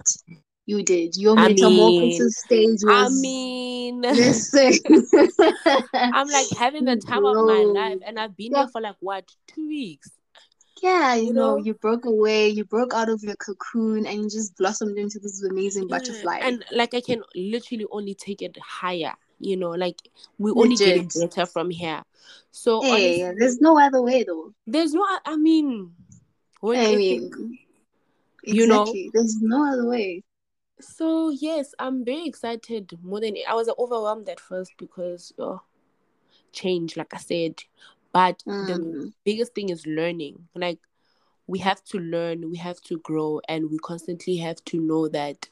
You 0.65 0.83
did. 0.83 1.15
Your 1.15 1.35
I 1.35 1.49
metamorphosis 1.49 2.17
mean, 2.29 2.29
stage 2.37 2.79
I 2.87 3.09
mean, 3.09 4.01
listen. 4.11 4.79
I'm 6.11 6.29
like 6.29 6.49
having 6.51 6.85
the 6.85 6.95
time 6.97 7.25
of 7.25 7.41
my 7.41 7.63
life, 7.63 7.99
and 8.05 8.19
I've 8.19 8.35
been 8.37 8.53
Yeah, 8.53 8.59
here 8.59 8.67
for 8.67 8.81
like 8.81 8.97
what 8.99 9.25
two 9.47 9.67
weeks, 9.67 10.11
yeah, 10.81 11.15
you 11.15 11.31
you 11.31 11.33
know, 11.33 11.55
know? 11.55 11.57
you 11.57 11.73
broke 11.75 12.05
away, 12.05 12.49
you 12.49 12.63
broke 12.65 12.93
out 12.93 13.09
of 13.09 13.23
your 13.23 13.35
cocoon 13.35 14.05
and 14.05 14.17
you 14.17 14.29
just 14.29 14.55
blossomed 14.57 14.97
into 14.97 15.19
this 15.19 15.43
amazing 15.43 15.87
butterfly. 15.87 16.39
and 16.41 16.65
like 16.71 16.93
I 16.93 17.01
can 17.01 17.23
literally 17.35 17.85
only 17.91 18.13
take 18.15 18.41
it 18.41 18.57
higher, 18.59 19.13
you 19.39 19.57
know, 19.57 19.71
like 19.71 20.01
we're 20.37 20.57
only 20.57 20.77
Legit. 20.77 21.13
better 21.15 21.45
from 21.45 21.69
here. 21.71 22.03
So 22.51 22.81
Hey, 22.81 23.21
honestly, 23.21 23.33
there's 23.39 23.59
no 23.59 23.79
other 23.79 24.01
way 24.01 24.23
though. 24.23 24.53
there's 24.67 24.93
no, 24.93 25.05
I 25.25 25.35
mean, 25.37 25.93
work 26.61 26.77
I 26.77 26.91
ethic, 26.91 27.23
mean, 28.47 28.55
you 28.55 28.67
know. 28.67 28.81
exactly. 28.81 29.11
There's 29.13 29.37
no 29.41 29.65
other 29.71 29.87
way. 29.87 30.23
So 30.79 31.29
yes, 31.29 31.73
I'm 31.79 32.05
very 32.05 32.25
excited 32.27 32.97
more 33.03 33.19
than 33.19 33.35
I 33.47 33.53
was 33.55 33.69
overwhelmed 33.77 34.29
at 34.29 34.39
first 34.39 34.73
because 34.77 35.33
oh, 35.39 35.61
change, 36.51 36.97
like 36.97 37.13
I 37.13 37.17
said, 37.17 37.63
but 38.13 38.43
the 38.59 38.75
Mm. 38.75 39.13
biggest 39.23 39.53
thing 39.55 39.69
is 39.69 39.85
learning. 39.87 40.47
Like 40.55 40.79
we 41.47 41.59
have 41.59 41.83
to 41.85 41.99
learn, 41.99 42.49
we 42.51 42.57
have 42.57 42.81
to 42.81 42.99
grow, 42.99 43.41
and 43.47 43.71
we 43.71 43.77
constantly 43.79 44.37
have 44.37 44.63
to 44.65 44.79
know 44.79 45.07
that 45.09 45.49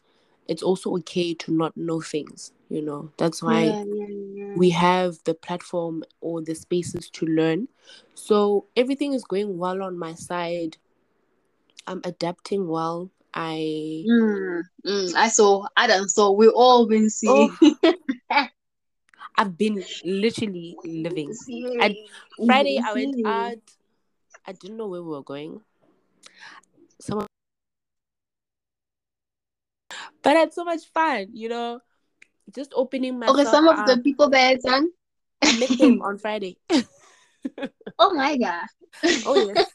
it's 0.48 0.64
also 0.64 0.96
okay 0.98 1.34
to 1.36 1.52
not 1.52 1.76
know 1.78 2.02
things. 2.02 2.52
You 2.70 2.82
know, 2.84 3.12
that's 3.18 3.42
why 3.42 3.64
Yeah, 3.64 3.84
yeah, 3.88 4.08
yeah. 4.36 4.54
we 4.56 4.70
have 4.72 5.18
the 5.26 5.34
platform 5.34 6.04
or 6.22 6.42
the 6.42 6.56
spaces 6.56 7.10
to 7.12 7.26
learn. 7.26 7.68
So 8.14 8.66
everything 8.76 9.14
is 9.14 9.24
going 9.24 9.58
well 9.58 9.82
on 9.84 9.98
my 9.98 10.14
side. 10.14 10.78
I'm 11.88 12.02
adapting 12.04 12.68
well. 12.68 13.12
I 13.34 14.04
Mm, 14.08 14.62
mm, 14.86 15.14
I 15.16 15.28
saw, 15.28 15.66
done 15.88 16.08
saw. 16.10 16.32
We 16.32 16.48
all 16.48 16.88
been 16.88 17.10
seeing. 17.10 17.52
oh 17.62 17.76
I've 19.38 19.58
been 19.58 19.84
literally 20.04 20.78
living. 20.86 21.36
And 21.82 21.96
Friday 22.46 22.80
I 22.80 22.94
went 22.94 23.16
out. 23.26 23.58
I 24.48 24.52
didn't 24.54 24.78
know 24.78 24.88
where 24.88 25.04
we 25.04 25.10
were 25.10 25.24
going. 25.24 25.62
Someone, 27.02 27.28
but 30.24 30.36
I 30.38 30.40
had 30.40 30.54
so 30.54 30.64
much 30.64 30.86
fun. 30.94 31.28
You 31.34 31.50
know, 31.50 31.80
just 32.54 32.72
opening 32.76 33.20
my 33.20 33.28
Okay, 33.30 33.44
some 33.44 33.68
of 33.68 33.78
up. 33.80 33.88
the 33.88 33.98
people 34.02 34.30
that 34.30 34.62
done. 34.64 34.90
I 35.42 35.52
met 35.52 35.78
them 35.78 36.02
on 36.02 36.18
Friday. 36.18 36.58
oh 38.00 38.14
my 38.14 38.38
god. 38.38 38.66
oh 39.26 39.36
yes, 39.36 39.66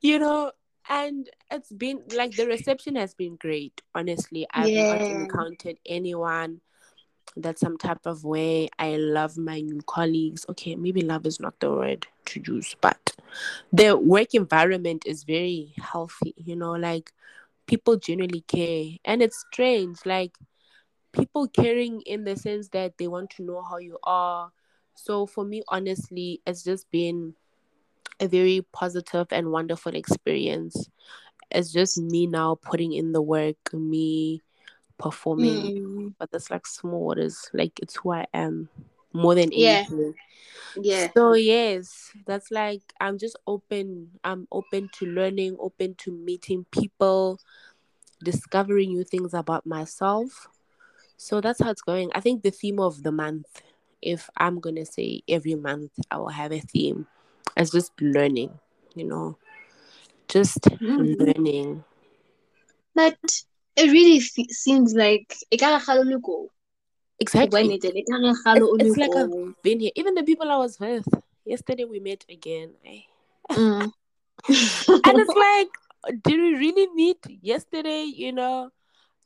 you 0.00 0.18
know, 0.18 0.52
and 0.90 1.30
it's 1.50 1.72
been 1.72 2.02
like 2.12 2.36
the 2.36 2.46
reception 2.46 2.96
has 2.96 3.14
been 3.14 3.36
great. 3.36 3.80
Honestly, 3.94 4.46
I've 4.52 4.76
not 4.76 5.08
encountered 5.08 5.78
anyone 5.86 6.60
that's 7.36 7.60
some 7.60 7.78
type 7.78 8.06
of 8.06 8.24
way. 8.24 8.68
I 8.78 8.96
love 8.96 9.38
my 9.38 9.60
new 9.60 9.82
colleagues. 9.86 10.44
Okay, 10.50 10.74
maybe 10.76 11.02
love 11.02 11.26
is 11.26 11.40
not 11.40 11.60
the 11.60 11.70
word 11.70 12.08
to 12.26 12.42
use, 12.46 12.76
but 12.80 13.16
the 13.72 13.96
work 13.96 14.34
environment 14.34 15.04
is 15.06 15.24
very 15.24 15.74
healthy. 15.78 16.34
You 16.36 16.56
know, 16.56 16.72
like 16.72 17.12
people 17.66 17.96
genuinely 17.96 18.42
care, 18.42 18.98
and 19.04 19.22
it's 19.22 19.44
strange, 19.52 19.98
like 20.04 20.36
people 21.12 21.46
caring 21.48 22.00
in 22.02 22.24
the 22.24 22.36
sense 22.36 22.68
that 22.70 22.98
they 22.98 23.08
want 23.08 23.30
to 23.30 23.42
know 23.44 23.62
how 23.62 23.78
you 23.78 23.98
are. 24.04 24.52
So 24.96 25.26
for 25.26 25.44
me, 25.44 25.62
honestly, 25.68 26.40
it's 26.46 26.64
just 26.64 26.90
been 26.90 27.34
a 28.20 28.28
very 28.28 28.66
positive 28.72 29.26
and 29.30 29.50
wonderful 29.52 29.94
experience. 29.94 30.88
It's 31.50 31.72
just 31.72 31.98
me 31.98 32.26
now 32.26 32.56
putting 32.60 32.92
in 32.92 33.12
the 33.12 33.22
work, 33.22 33.72
me 33.72 34.42
performing. 34.98 35.72
Mm, 35.74 36.14
But 36.18 36.30
that's 36.30 36.50
like 36.50 36.66
small 36.66 37.00
waters. 37.06 37.50
Like 37.52 37.78
it's 37.80 37.96
who 37.96 38.12
I 38.12 38.26
am 38.34 38.68
more 39.12 39.34
than 39.34 39.52
yeah, 39.52 39.84
anything. 39.88 40.14
yeah. 40.76 41.08
So 41.16 41.34
yes, 41.34 42.12
that's 42.26 42.50
like 42.50 42.82
I'm 43.00 43.18
just 43.18 43.38
open. 43.46 44.12
I'm 44.24 44.46
open 44.52 44.88
to 44.94 45.06
learning, 45.06 45.56
open 45.58 45.94
to 45.98 46.12
meeting 46.12 46.66
people, 46.70 47.40
discovering 48.22 48.90
new 48.90 49.04
things 49.04 49.34
about 49.34 49.66
myself. 49.66 50.48
So 51.16 51.40
that's 51.40 51.60
how 51.62 51.70
it's 51.70 51.82
going. 51.82 52.10
I 52.14 52.20
think 52.20 52.42
the 52.42 52.50
theme 52.50 52.80
of 52.80 53.02
the 53.02 53.12
month, 53.12 53.62
if 54.02 54.30
I'm 54.36 54.60
gonna 54.60 54.86
say 54.86 55.22
every 55.28 55.54
month 55.54 55.92
I 56.10 56.18
will 56.18 56.28
have 56.28 56.52
a 56.52 56.60
theme, 56.60 57.06
is 57.56 57.70
just 57.70 57.92
learning, 58.00 58.58
you 58.94 59.04
know. 59.04 59.36
Just 60.28 60.60
Mm. 60.80 61.18
learning. 61.18 61.84
But 62.94 63.18
it 63.76 63.90
really 63.90 64.20
fe- 64.20 64.48
seems 64.48 64.94
like 64.94 65.34
ekare 65.52 65.80
kgale 65.80 66.00
o 66.00 66.08
le 66.10 66.20
ko. 66.20 66.36
Ho 66.42 66.48
Exactly. 67.20 67.62
nnete, 67.68 67.88
ekare 67.90 68.34
kgale 68.42 68.62
o 68.62 68.74
It's, 68.76 68.88
it's 68.88 68.96
like 68.96 69.14
I've 69.16 69.62
been 69.62 69.80
here. 69.80 69.92
Even 69.96 70.14
the 70.14 70.22
people 70.22 70.50
I 70.50 70.56
was 70.56 70.78
with. 70.78 71.06
Yesterday 71.44 71.84
we 71.84 72.00
met 72.00 72.24
again. 72.28 72.74
Mm. 73.50 73.92
And 75.04 75.18
it's 75.18 75.34
like, 75.34 75.68
did 76.22 76.38
we 76.40 76.54
really 76.54 76.86
meet 76.94 77.18
yesterday? 77.42 78.04
You 78.04 78.32
know? 78.32 78.70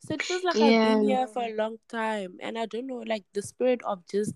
So 0.01 0.15
it 0.15 0.23
feels 0.23 0.45
like 0.45 0.61
I've 0.61 0.81
been 0.81 1.03
here 1.03 1.27
for 1.27 1.43
a 1.43 1.55
long 1.55 1.79
time. 1.89 2.39
And 2.41 2.59
I 2.59 2.67
don't 2.67 2.87
know, 2.87 3.03
like 3.07 3.25
the 3.33 3.43
spirit 3.43 3.81
of 3.85 4.07
just 4.07 4.35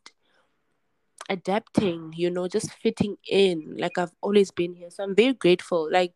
adapting, 1.28 2.12
you 2.16 2.30
know, 2.30 2.48
just 2.48 2.72
fitting 2.72 3.16
in. 3.28 3.74
Like 3.76 3.98
I've 3.98 4.12
always 4.20 4.50
been 4.50 4.74
here. 4.74 4.90
So 4.90 5.04
I'm 5.04 5.14
very 5.14 5.34
grateful. 5.34 5.88
Like 5.90 6.14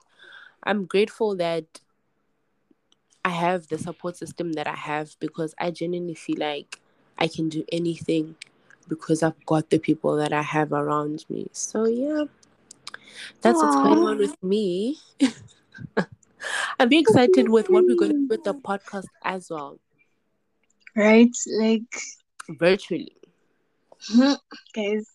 I'm 0.65 0.87
grateful 0.87 1.37
that 1.37 1.65
I 3.25 3.31
have 3.31 3.69
the 3.69 3.79
support 3.79 4.17
system 4.17 4.53
that 4.55 4.67
I 4.67 4.75
have 4.75 5.15
because 5.21 5.55
I 5.59 5.71
genuinely 5.71 6.15
feel 6.15 6.39
like 6.39 6.81
I 7.19 7.29
can 7.29 7.49
do 7.49 7.65
anything 7.71 8.37
because 8.89 9.23
I've 9.23 9.47
got 9.47 9.71
the 9.71 9.79
people 9.79 10.17
that 10.17 10.33
I 10.33 10.43
have 10.43 10.73
around 10.73 11.25
me. 11.29 11.49
So 11.53 11.87
yeah, 11.87 12.25
that's 13.41 13.63
what's 13.63 13.77
going 13.77 13.99
on 13.99 14.19
with 14.19 14.43
me. 14.43 14.99
I'm 16.79 16.89
very 16.89 17.01
excited 17.01 17.49
with 17.49 17.71
what 17.71 17.85
we're 17.87 17.95
gonna 17.95 18.15
do 18.15 18.27
with 18.29 18.45
the 18.45 18.55
podcast 18.55 19.07
as 19.25 19.51
well. 19.51 19.79
Right? 20.97 21.35
Like, 21.59 21.95
Virtually. 22.49 23.17
Mm-hmm. 24.11 24.35
guys, 24.75 25.07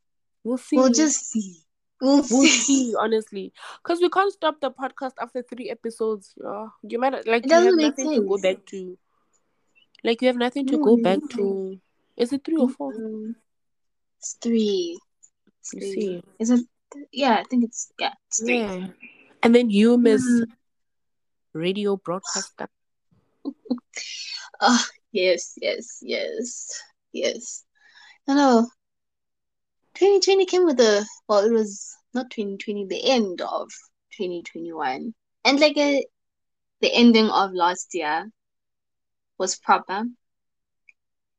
We'll 0.44 0.58
see. 0.58 0.78
we'll 0.78 0.92
just 0.94 1.30
see. 1.30 1.64
We'll 2.00 2.18
We'll 2.18 2.46
see. 2.46 2.48
see, 2.48 2.96
honestly, 2.98 3.52
because 3.82 4.00
we 4.02 4.10
can't 4.10 4.32
stop 4.32 4.62
the 4.62 4.70
podcast 4.72 5.14
after 5.20 5.42
three 5.42 5.70
episodes. 5.70 6.34
Yeah, 6.42 6.68
you 6.84 7.00
might 7.00 7.26
like 7.28 7.46
It 7.46 7.50
you 7.50 7.56
have 7.56 7.76
nothing 7.76 8.14
to 8.14 8.22
go 8.22 8.38
back 8.38 8.66
to. 8.68 8.98
Like 10.04 10.22
you 10.22 10.28
have 10.28 10.38
nothing 10.38 10.68
to 10.68 10.78
go 10.78 10.98
back 10.98 11.20
to. 11.32 11.80
Is 12.16 12.32
it 12.34 12.44
three 12.46 12.58
or 12.58 12.70
four? 12.70 12.94
Mm-hmm. 12.94 13.32
It's 14.20 14.34
three. 14.42 15.00
It's 15.60 15.74
You 15.74 15.80
three. 15.80 15.92
see. 16.02 16.24
Is 16.40 16.50
it? 16.52 16.62
Yeah, 17.12 17.36
I 17.40 17.44
think 17.50 17.66
it's 17.66 17.92
yeah. 18.00 18.14
It's 18.28 18.40
three. 18.44 18.60
Yeah. 18.60 18.88
And 19.44 19.54
then 19.56 19.70
you, 19.70 19.98
Miss 19.98 20.24
Mm. 20.24 20.46
Radio 21.54 21.98
Broadcaster. 21.98 22.68
Oh 24.62 24.86
yes, 25.12 25.54
yes, 25.62 26.00
yes, 26.02 26.70
yes. 27.12 27.64
No, 28.28 28.36
no. 28.36 28.68
2020 29.98 30.46
came 30.46 30.66
with 30.66 30.80
a 30.80 31.06
well, 31.28 31.46
it 31.46 31.52
was 31.52 31.96
not 32.14 32.30
2020, 32.30 32.86
the 32.86 33.10
end 33.10 33.42
of 33.42 33.70
2021, 34.18 35.14
and 35.44 35.60
like 35.60 35.78
a, 35.78 36.06
the 36.82 36.94
ending 36.94 37.30
of 37.30 37.52
last 37.54 37.94
year 37.94 38.30
was 39.38 39.56
proper 39.56 40.04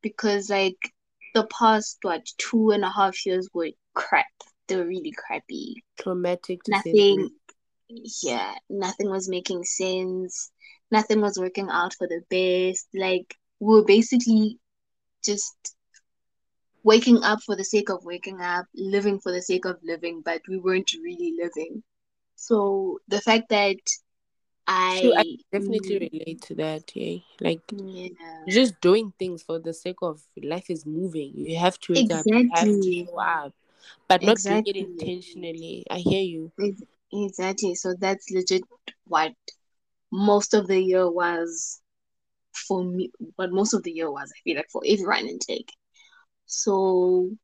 because 0.02 0.50
like 0.50 0.92
the 1.34 1.46
past 1.46 1.98
what 2.02 2.26
two 2.38 2.70
and 2.70 2.84
a 2.84 2.90
half 2.90 3.24
years 3.24 3.48
were 3.54 3.70
crap. 3.94 4.26
They 4.66 4.76
were 4.76 4.86
really 4.86 5.12
crappy. 5.12 5.76
Traumatic 6.00 6.62
to 6.64 6.72
Nothing, 6.72 7.30
yeah, 7.88 8.54
nothing 8.68 9.08
was 9.10 9.28
making 9.28 9.64
sense. 9.64 10.50
Nothing 10.90 11.20
was 11.20 11.38
working 11.38 11.68
out 11.70 11.94
for 11.94 12.06
the 12.08 12.22
best. 12.28 12.88
Like 12.94 13.36
we 13.60 13.74
were 13.74 13.84
basically 13.84 14.58
just 15.24 15.76
waking 16.82 17.22
up 17.22 17.40
for 17.42 17.56
the 17.56 17.64
sake 17.64 17.90
of 17.90 18.04
waking 18.04 18.40
up, 18.40 18.66
living 18.74 19.18
for 19.20 19.32
the 19.32 19.42
sake 19.42 19.64
of 19.64 19.76
living, 19.82 20.22
but 20.24 20.42
we 20.48 20.58
weren't 20.58 20.90
really 21.02 21.34
living. 21.38 21.82
So 22.36 23.00
the 23.08 23.20
fact 23.20 23.48
that 23.50 23.76
I 24.66 25.10
I, 25.16 25.24
definitely 25.52 25.96
mm, 25.96 26.10
relate 26.12 26.42
to 26.42 26.54
that. 26.56 26.94
Yeah. 26.94 27.18
Like 27.40 27.60
yeah, 27.72 28.08
just 28.48 28.80
doing 28.80 29.12
things 29.18 29.42
for 29.42 29.58
the 29.58 29.72
sake 29.74 29.98
of 30.02 30.22
life 30.42 30.70
is 30.70 30.86
moving. 30.86 31.32
You 31.36 31.56
have 31.58 31.78
to 31.80 31.92
wake 31.94 32.10
up, 32.10 32.26
you 32.26 32.50
have 32.54 32.66
to 32.66 33.04
show 33.06 33.18
up, 33.18 33.52
but 34.08 34.22
not 34.22 34.38
doing 34.42 34.62
it 34.66 34.76
intentionally. 34.76 35.84
I 35.90 35.98
hear 35.98 36.22
you. 36.22 36.52
exactly. 37.12 37.74
So 37.74 37.94
that's 37.98 38.30
legit 38.30 38.62
what 39.06 39.32
most 40.10 40.54
of 40.54 40.66
the 40.66 40.80
year 40.80 41.10
was 41.10 41.80
for 42.52 42.84
me. 42.84 43.10
What 43.36 43.52
most 43.52 43.74
of 43.74 43.82
the 43.82 43.92
year 43.92 44.10
was, 44.10 44.32
I 44.34 44.38
feel 44.44 44.56
like 44.56 44.70
for 44.70 44.82
everyone 44.86 45.38
Take. 45.38 45.72
So 46.48 47.36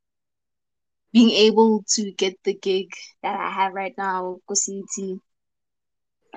being 1.12 1.30
able 1.30 1.84
to 1.88 2.12
get 2.12 2.42
the 2.44 2.54
gig 2.54 2.88
that 3.22 3.38
I 3.40 3.50
have 3.50 3.74
right 3.74 3.94
now, 3.96 4.40
Kositi, 4.48 5.20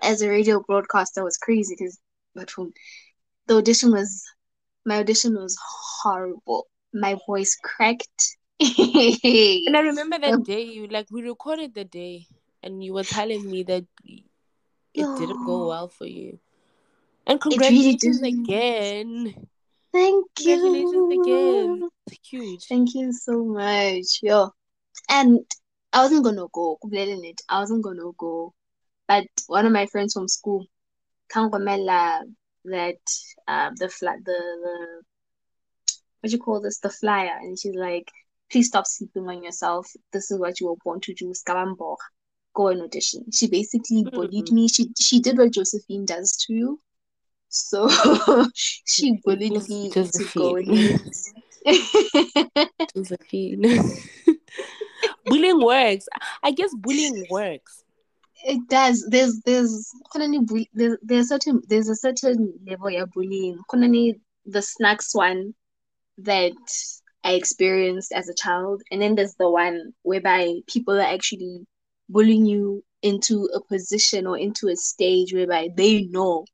as 0.02 0.22
a 0.22 0.30
radio 0.30 0.62
broadcaster 0.62 1.24
was 1.24 1.38
crazy 1.38 1.76
because 1.78 2.00
but 2.36 2.50
the 3.48 3.56
audition 3.58 3.92
was 3.92 4.24
my 4.86 4.98
audition 5.00 5.36
was 5.36 5.58
horrible. 6.02 6.68
My 6.94 7.18
voice 7.28 7.58
cracked. 7.64 8.38
And 9.66 9.78
I 9.78 9.82
remember 9.82 10.18
that 10.20 10.44
day 10.44 10.62
you 10.64 10.88
like 10.88 11.08
we 11.12 11.22
recorded 11.22 11.74
the 11.76 11.86
day 11.86 12.28
and 12.64 12.84
you 12.84 12.94
were 12.94 13.04
telling 13.04 13.50
me 13.50 13.64
that 13.64 13.86
it 14.94 15.14
didn't 15.16 15.44
go 15.44 15.68
well 15.68 15.88
for 15.90 16.06
you. 16.06 16.40
And 17.26 17.40
it 17.50 17.70
really 17.70 17.94
congratulations 17.94 18.22
again. 18.22 19.48
Thank 19.98 20.28
Congratulations 20.36 21.12
again. 21.12 21.80
you. 21.80 21.90
It's 22.06 22.30
huge. 22.30 22.66
Thank 22.68 22.94
you 22.94 23.12
so 23.12 23.44
much. 23.44 24.20
Yo. 24.22 24.52
And 25.10 25.40
I 25.92 26.04
wasn't 26.04 26.24
gonna 26.24 26.46
go. 26.54 26.78
it. 26.84 27.42
I 27.50 27.60
wasn't 27.62 27.84
gonna 27.84 28.12
go. 28.16 28.54
But 29.08 29.26
one 29.48 29.66
of 29.66 29.72
my 29.72 29.88
friends 29.88 30.14
from 30.14 30.28
school, 30.28 30.68
Kangomela, 31.34 32.22
that 32.66 33.00
uh, 33.48 33.72
the 33.78 33.90
flat 33.90 34.18
the 34.24 34.40
the 34.64 35.02
what 36.22 36.32
you 36.32 36.38
call 36.38 36.62
this 36.62 36.78
the 36.80 36.92
flyer, 36.92 37.36
and 37.42 37.58
she's 37.58 37.74
like, 37.76 38.12
please 38.52 38.68
stop 38.68 38.86
sleeping 38.86 39.28
on 39.28 39.44
yourself. 39.44 39.88
This 40.14 40.30
is 40.30 40.38
what 40.40 40.60
you 40.60 40.68
were 40.68 40.76
born 40.84 41.00
to 41.02 41.14
do. 41.16 41.34
Skabambo, 41.34 41.96
go 42.54 42.68
and 42.68 42.84
audition. 42.84 43.32
She 43.32 43.48
basically 43.48 44.04
bullied 44.14 44.48
Mm. 44.48 44.52
me. 44.52 44.68
She 44.68 44.92
she 45.00 45.22
did 45.22 45.40
what 45.40 45.54
Josephine 45.54 46.06
does 46.06 46.38
to 46.46 46.54
you. 46.54 46.80
So 47.58 47.90
she 48.54 49.20
bullied 49.24 49.54
Jos- 49.54 49.70
me 49.70 49.90
Josephine. 49.92 51.00
Josephine. 52.96 53.80
bullying 55.26 55.62
works. 55.62 56.08
I 56.44 56.52
guess 56.52 56.74
bullying 56.76 57.26
works. 57.30 57.84
It 58.46 58.68
does. 58.70 59.06
There's 59.10 59.42
there's 59.46 59.92
there's 60.74 60.98
there's 61.02 61.30
certain 61.30 61.62
there's 61.68 61.90
a 61.90 61.96
certain 61.96 62.54
level 62.66 62.96
of 63.02 63.12
bullying. 63.12 63.60
The 64.50 64.62
snacks 64.62 65.14
one 65.14 65.54
that 66.20 66.54
I 67.24 67.34
experienced 67.34 68.14
as 68.14 68.30
a 68.30 68.34
child, 68.34 68.82
and 68.92 69.02
then 69.02 69.16
there's 69.16 69.36
the 69.36 69.50
one 69.50 69.94
whereby 70.04 70.60
people 70.68 70.98
are 70.98 71.14
actually 71.14 71.66
bullying 72.10 72.46
you 72.46 72.84
into 73.02 73.50
a 73.54 73.62
position 73.62 74.26
or 74.26 74.38
into 74.38 74.70
a 74.70 74.76
stage 74.76 75.34
whereby 75.34 75.70
they 75.76 76.04
know 76.06 76.46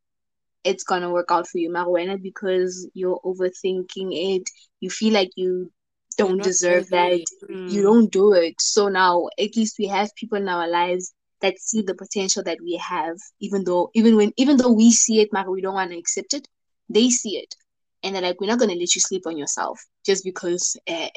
it's 0.63 0.84
gonna 0.84 1.12
work 1.12 1.30
out 1.32 1.47
for 1.47 1.58
you, 1.60 1.69
Marwena, 1.69 2.21
because 2.21 2.88
you're 2.93 3.19
overthinking 3.23 4.10
it. 4.38 4.49
You 4.80 4.89
feel 4.89 5.13
like 5.13 5.32
you 5.36 5.71
don't 6.17 6.41
deserve 6.41 6.89
that. 6.89 7.21
You 7.65 7.82
Mm. 7.82 7.84
don't 7.84 8.12
do 8.12 8.34
it. 8.34 8.56
So 8.60 8.88
now 8.89 9.28
at 9.39 9.56
least 9.56 9.76
we 9.80 9.88
have 9.88 10.13
people 10.15 10.38
in 10.38 10.49
our 10.49 10.67
lives 10.67 11.13
that 11.41 11.60
see 11.60 11.82
the 11.82 11.95
potential 11.95 12.43
that 12.43 12.60
we 12.62 12.78
have, 12.78 13.17
even 13.39 13.63
though 13.65 13.89
even 13.93 14.15
when 14.15 14.32
even 14.38 14.58
though 14.58 14.71
we 14.73 14.91
see 14.91 15.21
it, 15.21 15.30
Mara, 15.34 15.52
we 15.52 15.62
don't 15.62 15.73
want 15.76 15.91
to 15.91 15.97
accept 15.97 16.34
it. 16.34 16.47
They 16.89 17.10
see 17.10 17.38
it. 17.38 17.56
And 18.04 18.15
they're 18.15 18.21
like, 18.23 18.39
we're 18.39 18.47
not 18.47 18.60
gonna 18.60 18.73
let 18.76 18.95
you 18.95 19.02
sleep 19.02 19.26
on 19.28 19.38
yourself 19.38 19.86
just 20.06 20.23
because 20.23 20.78
eh, 20.88 21.10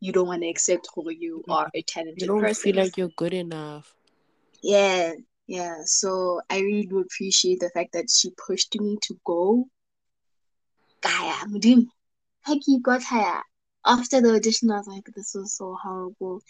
you 0.00 0.12
don't 0.12 0.26
want 0.28 0.42
to 0.42 0.48
accept 0.48 0.88
who 0.94 1.10
you 1.10 1.44
are 1.48 1.68
a 1.74 1.82
You 2.14 2.26
talented 2.26 2.26
don't 2.26 2.48
person. 2.48 2.62
feel 2.62 2.76
like 2.76 2.96
you're 2.96 3.08
good 3.08 3.34
enough. 3.34 3.94
Yeah, 4.62 5.12
yeah. 5.46 5.82
So 5.84 6.40
I 6.50 6.60
really 6.60 6.86
do 6.86 6.98
appreciate 7.00 7.60
the 7.60 7.70
fact 7.70 7.92
that 7.92 8.10
she 8.10 8.30
pushed 8.30 8.78
me 8.80 8.98
to 9.02 9.18
go. 9.24 9.68
Kaya, 11.02 11.46
mudim. 11.48 11.86
Heki 12.46 12.82
got 12.82 13.02
higher. 13.02 13.42
After 13.84 14.20
the 14.20 14.34
audition, 14.34 14.70
I 14.70 14.78
was 14.78 14.86
like, 14.88 15.04
this 15.14 15.32
was 15.34 15.54
so 15.54 15.76
horrible. 15.82 16.42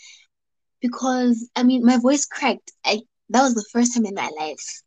Because 0.80 1.48
I 1.56 1.62
mean 1.62 1.84
my 1.84 1.98
voice 1.98 2.26
cracked. 2.26 2.72
I 2.84 3.02
that 3.30 3.42
was 3.42 3.54
the 3.54 3.64
first 3.72 3.94
time 3.94 4.06
in 4.06 4.14
my 4.14 4.30
life 4.38 4.82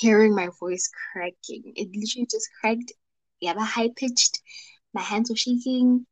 hearing 0.00 0.34
my 0.34 0.48
voice 0.58 0.90
cracking. 1.12 1.72
It 1.76 1.88
literally 1.94 2.26
just 2.30 2.48
cracked. 2.60 2.92
Yeah, 3.40 3.54
but 3.54 3.64
high 3.64 3.90
pitched. 3.94 4.40
My 4.94 5.02
hands 5.02 5.30
were 5.30 5.36
shaking. 5.36 6.06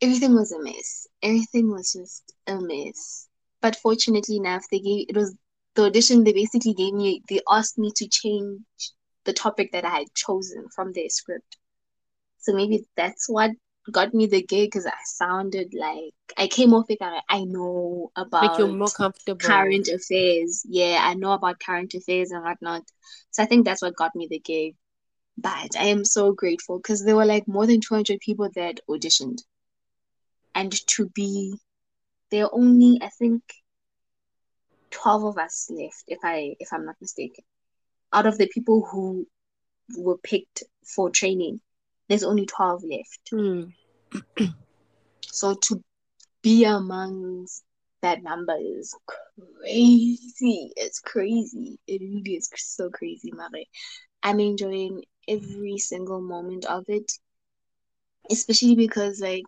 Everything 0.00 0.34
was 0.34 0.52
a 0.52 0.62
mess. 0.62 1.06
Everything 1.22 1.70
was 1.70 1.92
just 1.92 2.32
a 2.46 2.60
mess. 2.60 3.28
But 3.60 3.76
fortunately 3.76 4.36
enough, 4.36 4.64
they 4.70 4.80
gave 4.80 5.06
it 5.08 5.16
was 5.16 5.34
the 5.80 5.88
audition. 5.88 6.24
They 6.24 6.32
basically 6.32 6.74
gave 6.74 6.94
me. 6.94 7.22
They 7.28 7.40
asked 7.50 7.78
me 7.78 7.92
to 7.96 8.08
change 8.08 8.92
the 9.24 9.32
topic 9.32 9.72
that 9.72 9.84
I 9.84 9.90
had 10.00 10.14
chosen 10.14 10.68
from 10.74 10.92
their 10.92 11.08
script. 11.10 11.56
So 12.38 12.54
maybe 12.54 12.84
that's 12.96 13.28
what 13.28 13.52
got 13.92 14.14
me 14.14 14.26
the 14.26 14.42
gig 14.42 14.70
because 14.70 14.86
I 14.86 14.92
sounded 15.04 15.74
like 15.74 16.14
I 16.38 16.48
came 16.48 16.74
off 16.74 16.90
it. 16.90 16.98
I 17.00 17.20
I 17.28 17.44
know 17.44 18.10
Like 18.40 18.58
you're 18.58 18.66
about 18.66 18.70
more 18.70 18.90
comfortable. 18.90 19.68
current 19.68 19.88
affairs. 19.88 20.62
Yeah, 20.68 20.98
I 21.02 21.14
know 21.14 21.32
about 21.32 21.60
current 21.60 21.94
affairs 21.94 22.30
and 22.32 22.44
whatnot. 22.44 22.82
So 23.30 23.42
I 23.42 23.46
think 23.46 23.64
that's 23.64 23.82
what 23.82 23.96
got 23.96 24.14
me 24.14 24.28
the 24.30 24.40
gig. 24.40 24.76
But 25.38 25.76
I 25.78 25.86
am 25.86 26.04
so 26.04 26.32
grateful 26.32 26.78
because 26.78 27.04
there 27.04 27.16
were 27.16 27.26
like 27.26 27.48
more 27.48 27.66
than 27.66 27.80
200 27.80 28.20
people 28.20 28.50
that 28.54 28.80
auditioned. 28.88 29.42
And 30.54 30.72
to 30.88 31.08
be, 31.08 31.58
there 32.30 32.52
only, 32.54 32.98
I 33.02 33.08
think, 33.08 33.42
12 34.90 35.24
of 35.24 35.38
us 35.38 35.68
left, 35.70 36.04
if 36.08 36.18
I 36.24 36.56
if 36.58 36.72
I'm 36.72 36.86
not 36.86 36.96
mistaken. 37.00 37.44
Out 38.12 38.26
of 38.26 38.38
the 38.38 38.48
people 38.48 38.86
who 38.90 39.26
were 39.96 40.18
picked 40.18 40.64
for 40.84 41.10
training, 41.10 41.60
there's 42.08 42.24
only 42.24 42.46
12 42.46 42.82
left. 42.84 43.30
Mm. 43.32 43.72
So 45.32 45.54
to 45.54 45.82
be 46.42 46.64
amongst 46.64 47.62
that 48.02 48.22
number 48.22 48.56
is 48.60 48.94
crazy. 49.06 50.72
It's 50.76 51.00
crazy. 51.00 51.78
It 51.86 52.00
really 52.00 52.36
is 52.36 52.50
so 52.56 52.90
crazy, 52.90 53.30
Mare. 53.32 53.64
I'm 54.22 54.40
enjoying 54.40 55.04
every 55.28 55.78
single 55.78 56.20
moment 56.20 56.64
of 56.64 56.84
it, 56.88 57.12
especially 58.30 58.74
because 58.74 59.20
like 59.20 59.46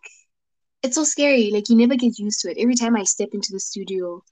it's 0.82 0.96
so 0.96 1.04
scary. 1.04 1.50
Like 1.50 1.68
you 1.68 1.76
never 1.76 1.96
get 1.96 2.18
used 2.18 2.40
to 2.40 2.50
it. 2.50 2.58
Every 2.58 2.74
time 2.74 2.96
I 2.96 3.04
step 3.04 3.30
into 3.32 3.52
the 3.52 3.60
studio, 3.60 4.22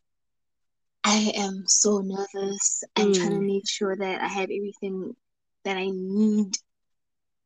I 1.04 1.32
am 1.36 1.64
so 1.66 2.00
nervous. 2.00 2.82
I'm 2.96 3.12
trying 3.12 3.32
to 3.34 3.40
Mm. 3.40 3.46
make 3.46 3.68
sure 3.68 3.96
that 3.96 4.20
I 4.20 4.28
have 4.28 4.50
everything 4.50 5.14
that 5.64 5.76
I 5.76 5.88
need. 5.90 6.54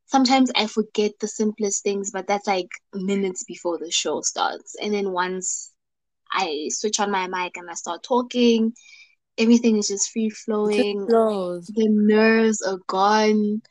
Sometimes 0.07 0.51
I 0.55 0.67
forget 0.67 1.13
the 1.21 1.29
simplest 1.29 1.83
things, 1.83 2.11
but 2.13 2.27
that's 2.27 2.47
like 2.47 2.69
minutes 2.95 3.45
before 3.45 3.79
the 3.79 3.91
show 3.91 4.21
starts. 4.23 4.75
And 4.81 4.95
then 4.95 5.13
once 5.13 5.73
I 6.33 6.69
switch 6.71 7.01
on 7.01 7.11
my 7.11 7.27
mic 7.29 7.57
and 7.57 7.71
I 7.71 7.75
start 7.75 8.03
talking, 8.03 8.75
everything 9.39 9.77
is 9.77 9.89
just 9.89 10.11
free 10.11 10.31
flowing. 10.31 11.09
The 11.69 11.89
nerves 11.89 12.63
are 12.63 12.79
gone. 12.87 13.63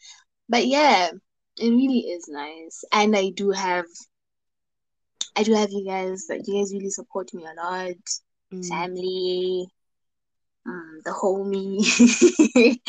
But 0.50 0.68
yeah, 0.68 1.12
it 1.58 1.70
really 1.70 2.00
is 2.12 2.28
nice. 2.30 2.84
And 2.92 3.16
I 3.16 3.30
do 3.30 3.52
have 3.52 3.86
I 5.36 5.44
do 5.44 5.54
have 5.54 5.72
you 5.72 5.86
guys 5.86 6.26
that 6.28 6.48
you 6.48 6.56
guys 6.60 6.74
really 6.74 6.90
support 6.90 7.34
me 7.34 7.46
a 7.46 7.54
lot. 7.54 7.96
Mm. 8.52 8.70
Family, 8.70 9.68
um, 10.66 11.02
the 11.04 11.12
homie. 11.12 12.80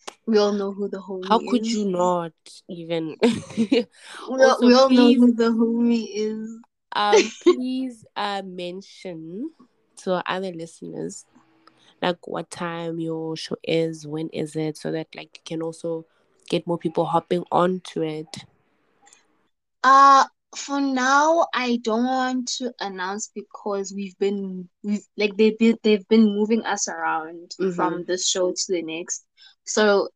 we 0.26 0.38
all 0.38 0.52
know 0.52 0.72
who 0.72 0.88
the 0.88 0.98
homie 0.98 1.28
How 1.28 1.38
could 1.38 1.66
is. 1.66 1.74
you 1.74 1.84
not 1.86 2.32
even? 2.68 3.16
We 3.22 3.86
all, 4.28 4.40
Also, 4.40 4.66
we 4.66 4.74
all 4.74 4.90
know 4.90 5.12
who 5.12 5.32
the 5.32 5.50
homie 5.50 6.06
is. 6.12 6.58
um, 6.92 7.30
please 7.42 8.04
uh, 8.16 8.42
mention 8.44 9.50
to 9.98 10.14
our 10.14 10.22
other 10.26 10.52
listeners 10.52 11.24
like 12.02 12.26
what 12.26 12.50
time 12.50 12.98
your 12.98 13.36
show 13.36 13.56
is, 13.62 14.06
when 14.06 14.28
is 14.30 14.56
it, 14.56 14.76
so 14.78 14.90
that 14.92 15.08
like 15.14 15.36
you 15.36 15.42
can 15.44 15.62
also 15.62 16.06
get 16.48 16.66
more 16.66 16.78
people 16.78 17.04
hopping 17.04 17.44
onto 17.52 18.02
it. 18.02 18.44
Uh 19.82 20.24
for 20.56 20.80
now 20.80 21.46
I 21.54 21.78
don't 21.82 22.04
want 22.04 22.48
to 22.58 22.72
announce 22.80 23.30
because 23.34 23.92
we've 23.94 24.18
been 24.18 24.68
we've 24.82 25.06
like 25.16 25.36
they've 25.36 25.56
been 25.56 25.78
they've 25.82 26.06
been 26.08 26.34
moving 26.36 26.62
us 26.62 26.88
around 26.88 27.54
Mhm. 27.60 27.74
from 27.76 28.04
this 28.04 28.28
show 28.28 28.50
to 28.52 28.64
the 28.68 28.82
next. 28.82 29.24
So 29.64 30.08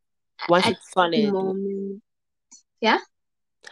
Once 0.49 0.67
it's 0.67 0.93
solid, 0.93 1.33
moment 1.33 2.03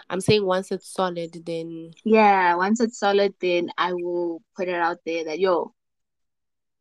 I'm 0.09 0.21
saying 0.21 0.45
once 0.47 0.71
it's 0.73 0.89
solid, 0.89 1.45
then 1.45 1.93
Yeah, 2.05 2.57
once 2.57 2.81
it's 2.81 2.99
solid, 2.99 3.35
then 3.41 3.71
I 3.77 3.93
will 3.93 4.43
put 4.57 4.69
it 4.69 4.75
out 4.75 4.99
there 5.05 5.25
that 5.25 5.39
yo, 5.39 5.75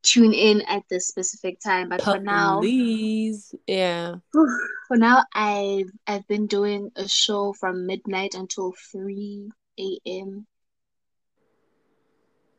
tune 0.04 0.34
in 0.34 0.62
at 0.62 0.84
this 0.90 1.08
specific 1.08 1.60
time. 1.60 1.90
But 1.90 2.02
for 2.02 2.20
now, 2.20 2.60
please, 2.60 3.54
yeah. 3.68 4.16
for 4.88 4.98
now, 4.98 5.24
I've 5.34 5.92
I've 6.08 6.28
been 6.28 6.48
doing 6.48 6.92
a 6.96 7.08
show 7.08 7.54
from 7.54 7.86
midnight 7.86 8.34
until 8.34 8.74
3 8.92 9.52
a.m. 9.82 10.48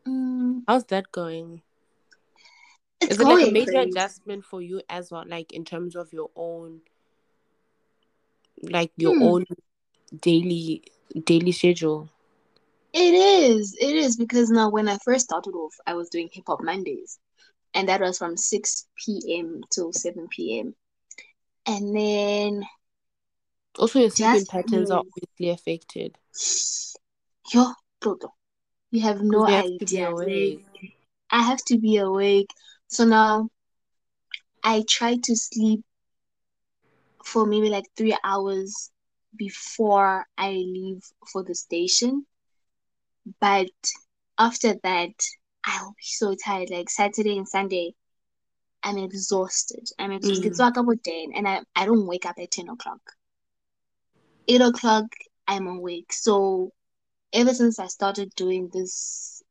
Mm, 0.06 0.62
How's 0.66 0.84
that 0.86 1.12
going? 1.12 1.62
it's 3.00 3.12
Is 3.12 3.20
it 3.20 3.28
like 3.28 3.42
a 3.42 3.46
major 3.46 3.78
adjustment 3.78 4.44
for 4.44 4.60
you 4.62 4.82
as 4.88 5.10
well, 5.10 5.24
like 5.26 5.52
in 5.52 5.64
terms 5.64 5.96
of 5.96 6.12
your 6.12 6.30
own, 6.36 6.80
like 8.62 8.92
your 8.96 9.14
Hmm. 9.14 9.20
own 9.20 9.44
daily 10.20 10.82
daily 11.24 11.52
schedule? 11.52 12.10
It 12.92 13.14
is, 13.14 13.74
it 13.80 13.94
is 13.96 14.16
because 14.16 14.50
now 14.50 14.70
when 14.70 14.88
I 14.88 14.98
first 15.04 15.24
started 15.24 15.54
off, 15.54 15.74
I 15.86 15.94
was 15.94 16.08
doing 16.10 16.28
Hip 16.32 16.44
Hop 16.46 16.60
Mondays, 16.62 17.18
and 17.74 17.88
that 17.88 18.00
was 18.00 18.18
from 18.18 18.36
6 18.36 18.86
p.m. 18.96 19.62
till 19.70 19.92
7 19.92 20.60
p.m. 20.60 20.74
And 21.66 21.96
then 21.96 22.64
Also, 23.78 24.00
your 24.00 24.10
sleeping 24.10 24.46
patterns 24.46 24.90
are 24.90 25.02
obviously 25.16 25.50
affected. 25.50 26.18
Yo, 27.50 27.72
Toto, 28.00 28.34
you 28.90 29.00
have 29.02 29.20
no 29.20 29.44
have 29.44 29.64
idea. 29.64 30.10
Like. 30.10 30.64
I 31.30 31.42
have 31.42 31.64
to 31.66 31.78
be 31.78 31.96
awake. 31.96 32.50
So 32.88 33.04
now 33.04 33.48
I 34.62 34.84
try 34.88 35.16
to 35.16 35.36
sleep 35.36 35.82
for 37.24 37.46
maybe 37.46 37.70
like 37.70 37.86
three 37.96 38.16
hours 38.22 38.90
before 39.36 40.26
I 40.36 40.50
leave 40.50 41.02
for 41.32 41.42
the 41.42 41.54
station. 41.54 42.26
But 43.40 43.70
after 44.38 44.74
that, 44.82 45.14
I'll 45.64 45.90
be 45.90 46.02
so 46.02 46.34
tired. 46.34 46.70
Like 46.70 46.90
Saturday 46.90 47.38
and 47.38 47.48
Sunday, 47.48 47.94
I'm 48.82 48.98
exhausted. 48.98 49.88
I'm 49.98 50.12
exhausted. 50.12 50.44
Mm. 50.44 50.50
It's 50.50 50.58
like 50.58 50.76
about 50.76 51.04
10 51.04 51.32
and 51.34 51.48
I, 51.48 51.60
I 51.74 51.86
don't 51.86 52.06
wake 52.06 52.26
up 52.26 52.36
at 52.38 52.50
10 52.50 52.68
o'clock. 52.68 53.00
8 54.48 54.60
o'clock, 54.60 55.04
I'm 55.46 55.66
awake. 55.66 56.12
So 56.12 56.72
ever 57.32 57.54
since 57.54 57.78
I 57.78 57.86
started 57.88 58.34
doing 58.36 58.70
this 58.72 59.42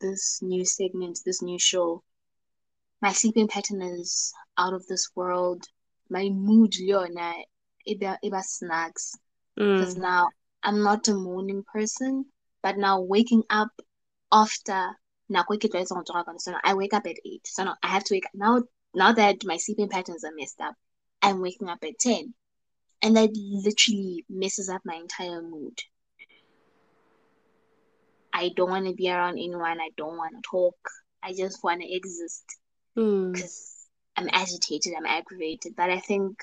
this 0.00 0.40
new 0.42 0.64
segment, 0.64 1.20
this 1.24 1.42
new 1.42 1.58
show, 1.58 2.02
my 3.00 3.12
sleeping 3.12 3.48
pattern 3.48 3.82
is 3.82 4.32
out 4.58 4.74
of 4.74 4.86
this 4.86 5.10
world. 5.14 5.64
My 6.10 6.28
mood, 6.28 6.74
Leona, 6.80 7.34
iba 7.88 8.18
iba 8.24 8.42
snacks. 8.42 9.14
Because 9.74 9.96
Mm. 9.96 10.02
now 10.02 10.28
I'm 10.62 10.82
not 10.82 11.08
a 11.08 11.14
morning 11.14 11.64
person, 11.64 12.26
but 12.62 12.76
now 12.78 13.00
waking 13.00 13.44
up 13.50 13.70
after 14.32 14.96
nako 15.30 15.56
ke 15.58 15.68
tlwaetseng 15.70 15.96
go 15.96 16.02
tsoga 16.04 16.40
so 16.40 16.52
now 16.52 16.60
I 16.64 16.74
wake 16.74 16.94
up 16.94 17.06
at 17.06 17.16
eight. 17.24 17.46
So 17.46 17.64
now 17.64 17.76
I 17.82 17.88
have 17.88 18.04
to 18.04 18.14
wake 18.14 18.26
up 18.26 18.34
now 18.34 18.62
now 18.94 19.12
that 19.12 19.44
my 19.44 19.56
sleeping 19.58 19.88
patterns 19.88 20.24
are 20.24 20.32
messed 20.34 20.60
up, 20.60 20.74
I'm 21.22 21.40
waking 21.40 21.68
up 21.68 21.82
at 21.84 21.98
ten. 21.98 22.34
And 23.02 23.16
that 23.16 23.30
literally 23.34 24.24
messes 24.28 24.68
up 24.68 24.82
my 24.84 24.94
entire 24.94 25.42
mood. 25.42 25.78
I 28.36 28.50
don't 28.54 28.70
want 28.70 28.86
to 28.86 28.94
be 28.94 29.10
around 29.10 29.38
anyone. 29.38 29.80
I 29.80 29.90
don't 29.96 30.18
want 30.18 30.34
to 30.36 30.42
talk. 30.50 30.76
I 31.22 31.32
just 31.32 31.64
want 31.64 31.80
to 31.80 31.90
exist 31.90 32.44
Mm. 32.96 33.32
because 33.32 33.88
I'm 34.16 34.28
agitated, 34.32 34.94
I'm 34.96 35.06
aggravated. 35.06 35.74
But 35.76 35.90
I 35.90 36.00
think 36.00 36.38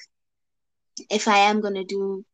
if 1.09 1.27
I 1.27 1.37
am 1.49 1.61
gonna 1.61 1.83
do 1.83 2.25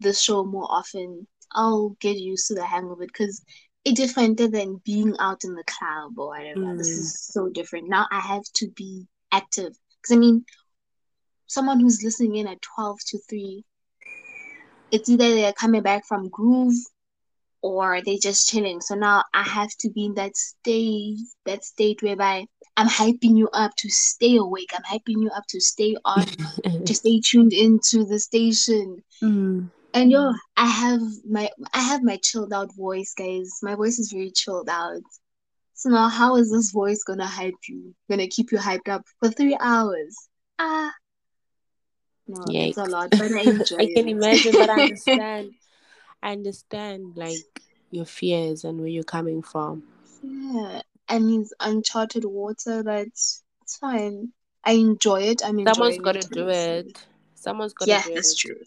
the 0.00 0.12
show 0.12 0.44
more 0.44 0.66
often, 0.70 1.26
I'll 1.52 1.96
get 2.00 2.16
used 2.18 2.48
to 2.48 2.54
the 2.54 2.66
hang 2.66 2.90
of 2.90 3.00
it 3.00 3.08
because 3.08 3.42
it's 3.84 4.00
different 4.00 4.38
than 4.38 4.80
being 4.84 5.16
out 5.18 5.44
in 5.44 5.54
the 5.54 5.64
club 5.64 6.18
or 6.18 6.28
whatever. 6.28 6.74
This 6.76 6.96
Mm. 6.96 6.98
is 6.98 7.20
so 7.20 7.48
different. 7.48 7.88
Now 7.88 8.06
I 8.10 8.20
have 8.20 8.44
to 8.54 8.68
be 8.68 9.06
active 9.32 9.72
because 10.00 10.14
I 10.14 10.18
mean, 10.18 10.44
someone 11.46 11.80
who's 11.80 12.02
listening 12.02 12.36
in 12.36 12.48
at 12.48 12.60
12 12.62 12.98
to 13.08 13.18
3, 13.30 13.64
it's 14.90 15.08
either 15.08 15.34
they're 15.34 15.52
coming 15.52 15.82
back 15.82 16.04
from 16.06 16.28
groove 16.28 16.74
or 17.64 18.02
they 18.02 18.18
just 18.18 18.46
chilling. 18.46 18.82
So 18.82 18.94
now 18.94 19.24
I 19.32 19.42
have 19.42 19.70
to 19.80 19.88
be 19.88 20.04
in 20.04 20.14
that 20.14 20.36
state, 20.36 21.16
that 21.46 21.64
state 21.64 22.02
whereby 22.02 22.44
I'm 22.76 22.88
hyping 22.88 23.38
you 23.38 23.48
up 23.54 23.72
to 23.78 23.88
stay 23.88 24.36
awake. 24.36 24.68
I'm 24.74 24.82
hyping 24.82 25.22
you 25.22 25.30
up 25.34 25.44
to 25.48 25.60
stay 25.60 25.96
on, 26.04 26.26
to 26.84 26.94
stay 26.94 27.20
tuned 27.24 27.54
into 27.54 28.04
the 28.04 28.18
station. 28.18 29.02
Mm. 29.22 29.70
And 29.94 30.10
yo, 30.10 30.34
I 30.58 30.66
have 30.66 31.00
my 31.26 31.48
I 31.72 31.80
have 31.80 32.02
my 32.02 32.18
chilled 32.22 32.52
out 32.52 32.68
voice, 32.76 33.14
guys. 33.16 33.50
My 33.62 33.76
voice 33.76 33.98
is 33.98 34.12
very 34.12 34.30
chilled 34.30 34.68
out. 34.68 35.00
So 35.72 35.88
now 35.88 36.08
how 36.08 36.36
is 36.36 36.50
this 36.50 36.70
voice 36.70 37.02
gonna 37.02 37.26
hype 37.26 37.54
you? 37.66 37.94
Gonna 38.10 38.28
keep 38.28 38.52
you 38.52 38.58
hyped 38.58 38.90
up 38.90 39.06
for 39.20 39.30
three 39.30 39.56
hours? 39.58 40.14
Ah, 40.58 40.92
no, 42.28 42.44
it's 42.46 42.76
a 42.76 42.84
lot, 42.84 43.08
but 43.10 43.32
I 43.32 43.40
enjoy 43.56 43.76
it. 43.78 43.80
I 43.80 44.00
can 44.00 44.08
imagine, 44.08 44.52
but 44.52 44.68
I 44.68 44.80
understand. 44.82 45.52
I 46.24 46.32
understand 46.32 47.12
like 47.16 47.62
your 47.90 48.06
fears 48.06 48.64
and 48.64 48.78
where 48.80 48.88
you're 48.88 49.04
coming 49.04 49.42
from. 49.42 49.82
Yeah, 50.22 50.80
and 51.08 51.42
it's 51.42 51.52
uncharted 51.60 52.24
water, 52.24 52.82
but 52.82 53.02
it's 53.02 53.42
fine. 53.78 54.32
I 54.64 54.72
enjoy 54.72 55.22
it. 55.24 55.44
I 55.44 55.52
mean, 55.52 55.66
Someone's 55.66 55.98
got 55.98 56.14
to 56.14 56.28
do 56.28 56.48
it. 56.48 57.06
Someone's 57.34 57.74
got 57.74 57.84
to 57.84 57.90
Yeah, 57.90 58.02
do 58.04 58.14
that's 58.14 58.34
it. 58.34 58.38
true. 58.38 58.60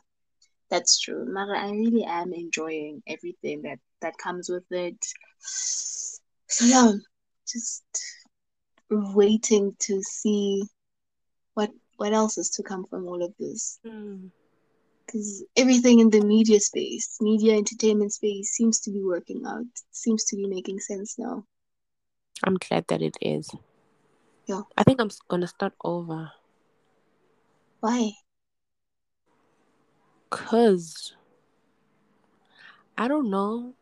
That's 0.69 0.99
true. 0.99 1.25
Mara, 1.25 1.59
I 1.59 1.71
really 1.71 2.03
am 2.03 2.31
enjoying 2.33 3.01
everything 3.07 3.63
that 3.63 3.79
that 4.01 4.17
comes 4.17 4.49
with 4.49 4.71
it. 4.71 5.03
So 5.39 6.65
yeah, 6.65 6.91
just 7.51 7.83
waiting 8.89 9.75
to 9.79 10.01
see 10.03 10.63
what 11.55 11.71
what 11.95 12.13
else 12.13 12.37
is 12.37 12.51
to 12.51 12.63
come 12.63 12.85
from 12.85 13.07
all 13.07 13.23
of 13.23 13.33
this. 13.39 13.79
Mm. 13.85 14.29
Because 15.07 15.45
everything 15.55 15.99
in 15.99 16.09
the 16.09 16.19
media 16.19 16.59
space, 16.59 17.15
media 17.21 17.55
entertainment 17.55 18.11
space, 18.11 18.51
seems 18.51 18.81
to 18.81 18.91
be 18.91 19.01
working 19.01 19.41
out. 19.47 19.63
Seems 19.91 20.25
to 20.25 20.35
be 20.35 20.45
making 20.47 20.79
sense 20.81 21.17
now. 21.17 21.45
I'm 22.43 22.55
glad 22.55 22.85
that 22.89 23.01
it 23.01 23.15
is. 23.21 23.49
Yeah. 24.47 24.63
I 24.77 24.83
think 24.83 24.99
I'm 24.99 25.09
gonna 25.29 25.47
start 25.47 25.73
over. 25.83 26.29
Why? 27.79 28.11
Cause 30.29 31.15
I 32.97 33.07
don't 33.07 33.29
know. 33.29 33.73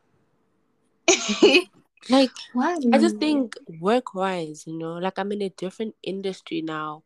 Like 2.07 2.29
Why? 2.53 2.77
I 2.93 2.99
just 2.99 3.17
think 3.17 3.57
work 3.81 4.13
wise, 4.13 4.67
you 4.67 4.77
know, 4.77 5.01
like 5.01 5.17
I'm 5.17 5.31
in 5.31 5.41
a 5.41 5.49
different 5.49 5.95
industry 6.03 6.61
now. 6.61 7.01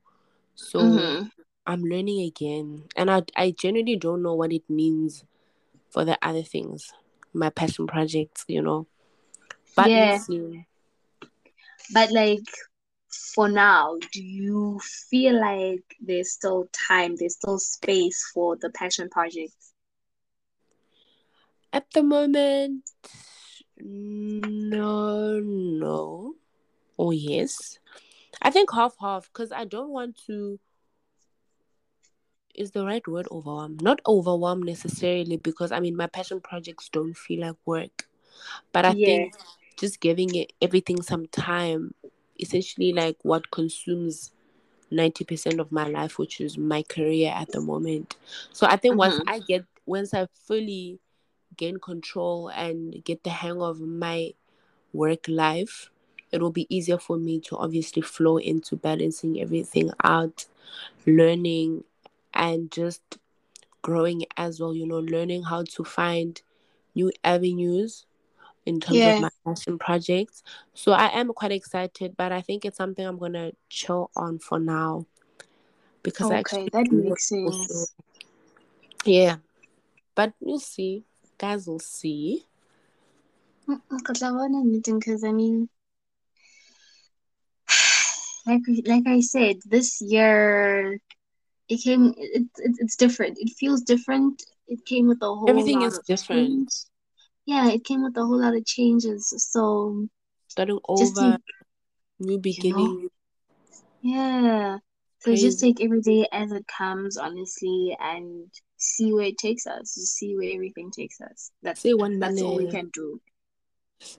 So 0.56 0.80
Mhm. 0.82 1.32
I'm 1.66 1.84
learning 1.84 2.22
again. 2.22 2.84
And 2.96 3.12
I 3.12 3.24
I 3.36 3.52
genuinely 3.52 3.96
don't 3.96 4.22
know 4.22 4.34
what 4.34 4.52
it 4.52 4.70
means 4.70 5.24
for 5.90 6.06
the 6.06 6.18
other 6.22 6.44
things. 6.44 6.92
My 7.34 7.50
passion 7.50 7.88
projects, 7.88 8.46
you 8.48 8.62
know. 8.62 8.88
But 9.76 9.90
Yeah. 9.90 10.20
But 11.94 12.12
like 12.12 12.46
for 13.10 13.50
now, 13.50 13.98
do 14.12 14.24
you 14.24 14.80
feel 15.10 15.40
like 15.40 15.84
there's 16.00 16.32
still 16.32 16.70
time, 16.88 17.16
there's 17.16 17.36
still 17.36 17.60
space 17.60 18.30
for 18.34 18.56
the 18.56 18.70
passion 18.70 19.10
projects? 19.10 19.74
At 21.72 21.86
the 21.94 22.04
moment, 22.04 22.84
no, 23.80 25.40
no. 25.40 26.36
Oh, 26.98 27.12
yes. 27.12 27.80
I 28.42 28.52
think 28.52 28.72
half 28.74 28.96
half 29.00 29.30
because 29.32 29.52
I 29.52 29.66
don't 29.66 29.90
want 29.90 30.18
to 30.28 30.60
is 32.60 32.72
the 32.72 32.86
right 32.86 33.08
word 33.08 33.28
overwhelmed. 33.32 33.82
Not 33.82 34.02
overwhelmed 34.08 34.66
necessarily 34.66 35.38
because 35.38 35.72
I 35.72 35.80
mean 35.80 35.96
my 35.98 36.08
passion 36.08 36.42
projects 36.42 36.90
don't 36.90 37.16
feel 37.18 37.42
like 37.42 37.56
work. 37.66 38.08
But 38.74 38.86
I 38.86 38.94
Yeah. 38.94 39.06
think 39.06 39.36
just 39.78 40.00
giving 40.02 40.36
it 40.36 40.54
everything 40.62 41.02
some 41.02 41.28
time, 41.28 41.94
essentially 42.40 42.94
like 42.94 43.18
what 43.24 43.52
consumes 43.52 44.32
90% 44.92 45.60
of 45.60 45.72
my 45.72 45.88
life, 45.88 46.20
which 46.20 46.42
is 46.42 46.58
my 46.58 46.84
career 46.84 47.32
at 47.36 47.52
the 47.52 47.62
moment. 47.62 48.18
So 48.54 48.68
I 48.68 48.78
think 48.78 48.98
once 48.98 49.20
Mhm. 49.20 49.24
I 49.28 49.40
get 49.40 49.66
once 49.86 50.14
I 50.14 50.28
fully 50.48 51.00
gain 51.58 51.78
control 51.80 52.50
and 52.50 53.04
get 53.04 53.24
the 53.24 53.32
hang 53.32 53.62
of 53.62 53.82
my 53.82 54.34
work 54.94 55.28
life, 55.28 55.92
it 56.32 56.42
will 56.42 56.52
be 56.52 56.68
easier 56.76 56.98
for 57.00 57.18
me 57.18 57.40
to 57.42 57.58
obviously 57.58 58.02
flow 58.02 58.38
into 58.38 58.76
balancing 58.76 59.42
everything 59.42 59.92
out, 60.04 60.46
learning 61.06 61.84
and 62.40 62.72
just 62.72 63.20
growing 63.82 64.24
as 64.38 64.60
well, 64.60 64.74
you 64.74 64.88
know, 64.88 65.00
learning 65.00 65.44
how 65.44 65.64
to 65.64 65.84
find 65.84 66.42
new 66.96 67.12
avenues 67.24 68.06
in 68.66 68.80
terms 68.80 69.06
of 69.06 69.20
my 69.20 69.30
passion 69.46 69.78
projects. 69.78 70.42
So 70.74 70.94
I 70.94 71.08
am 71.20 71.34
quite 71.34 71.52
excited, 71.52 72.16
but 72.18 72.32
I 72.32 72.42
think 72.42 72.66
it's 72.66 72.78
something 72.78 73.06
I'm 73.06 73.18
gonna 73.20 73.52
chill 73.70 74.10
on 74.16 74.40
for 74.40 74.60
now 74.60 75.06
because 76.02 76.32
I 76.32 76.36
Okay, 76.36 76.40
actually 76.40 76.70
that 76.72 76.92
makes 76.92 77.30
also 77.44 77.52
sense. 77.68 77.94
yeah. 79.06 79.38
But 80.16 80.34
we'll 80.40 80.60
see. 80.60 81.04
Guys 81.38 81.68
will 81.68 81.80
see. 81.80 82.46
Because 83.68 85.24
I 85.24 85.32
mean, 85.32 85.70
like 88.46 88.62
like 88.86 89.08
I 89.08 89.20
said, 89.22 89.58
this 89.66 90.02
year 90.02 91.00
it 91.70 91.82
came. 91.84 92.14
It, 92.18 92.44
it 92.58 92.76
it's 92.80 92.96
different. 92.98 93.38
It 93.40 93.52
feels 93.60 93.82
different. 93.84 94.44
It 94.68 94.86
came 94.86 95.08
with 95.08 95.20
a 95.22 95.34
whole 95.36 95.70
Everything 95.70 95.82
is 95.82 96.00
different. 96.00 96.66
change. 96.66 96.72
Yeah, 97.46 97.70
it 97.70 97.84
came 97.86 98.04
with 98.04 98.18
a 98.18 98.26
whole 98.26 98.42
lot 98.42 98.56
of 98.56 98.66
changes. 98.66 99.34
So 99.52 100.08
Starting 100.48 100.80
just 100.98 101.18
take, 101.18 101.38
over, 101.38 101.40
new 102.20 102.38
you 102.56 102.66
know, 102.70 102.90
beginning. 102.90 103.10
yeah. 104.02 104.78
So 105.20 105.36
just 105.36 105.60
take 105.60 105.82
every 105.82 106.02
day 106.02 106.28
as 106.32 106.52
it 106.52 106.66
comes, 106.68 107.18
honestly, 107.18 107.96
and 108.00 108.50
see 108.78 109.14
where 109.14 109.28
it 109.28 109.38
takes 109.38 109.66
us. 109.68 109.96
Just 109.96 110.16
see 110.16 110.36
where 110.36 110.52
everything 110.54 110.92
takes 110.92 111.20
us. 111.22 111.52
That's 111.64 111.82
Say 111.82 111.94
one 111.94 112.20
that's 112.20 112.42
all 112.42 112.56
we 112.56 112.68
can 112.68 112.90
do. 112.94 113.20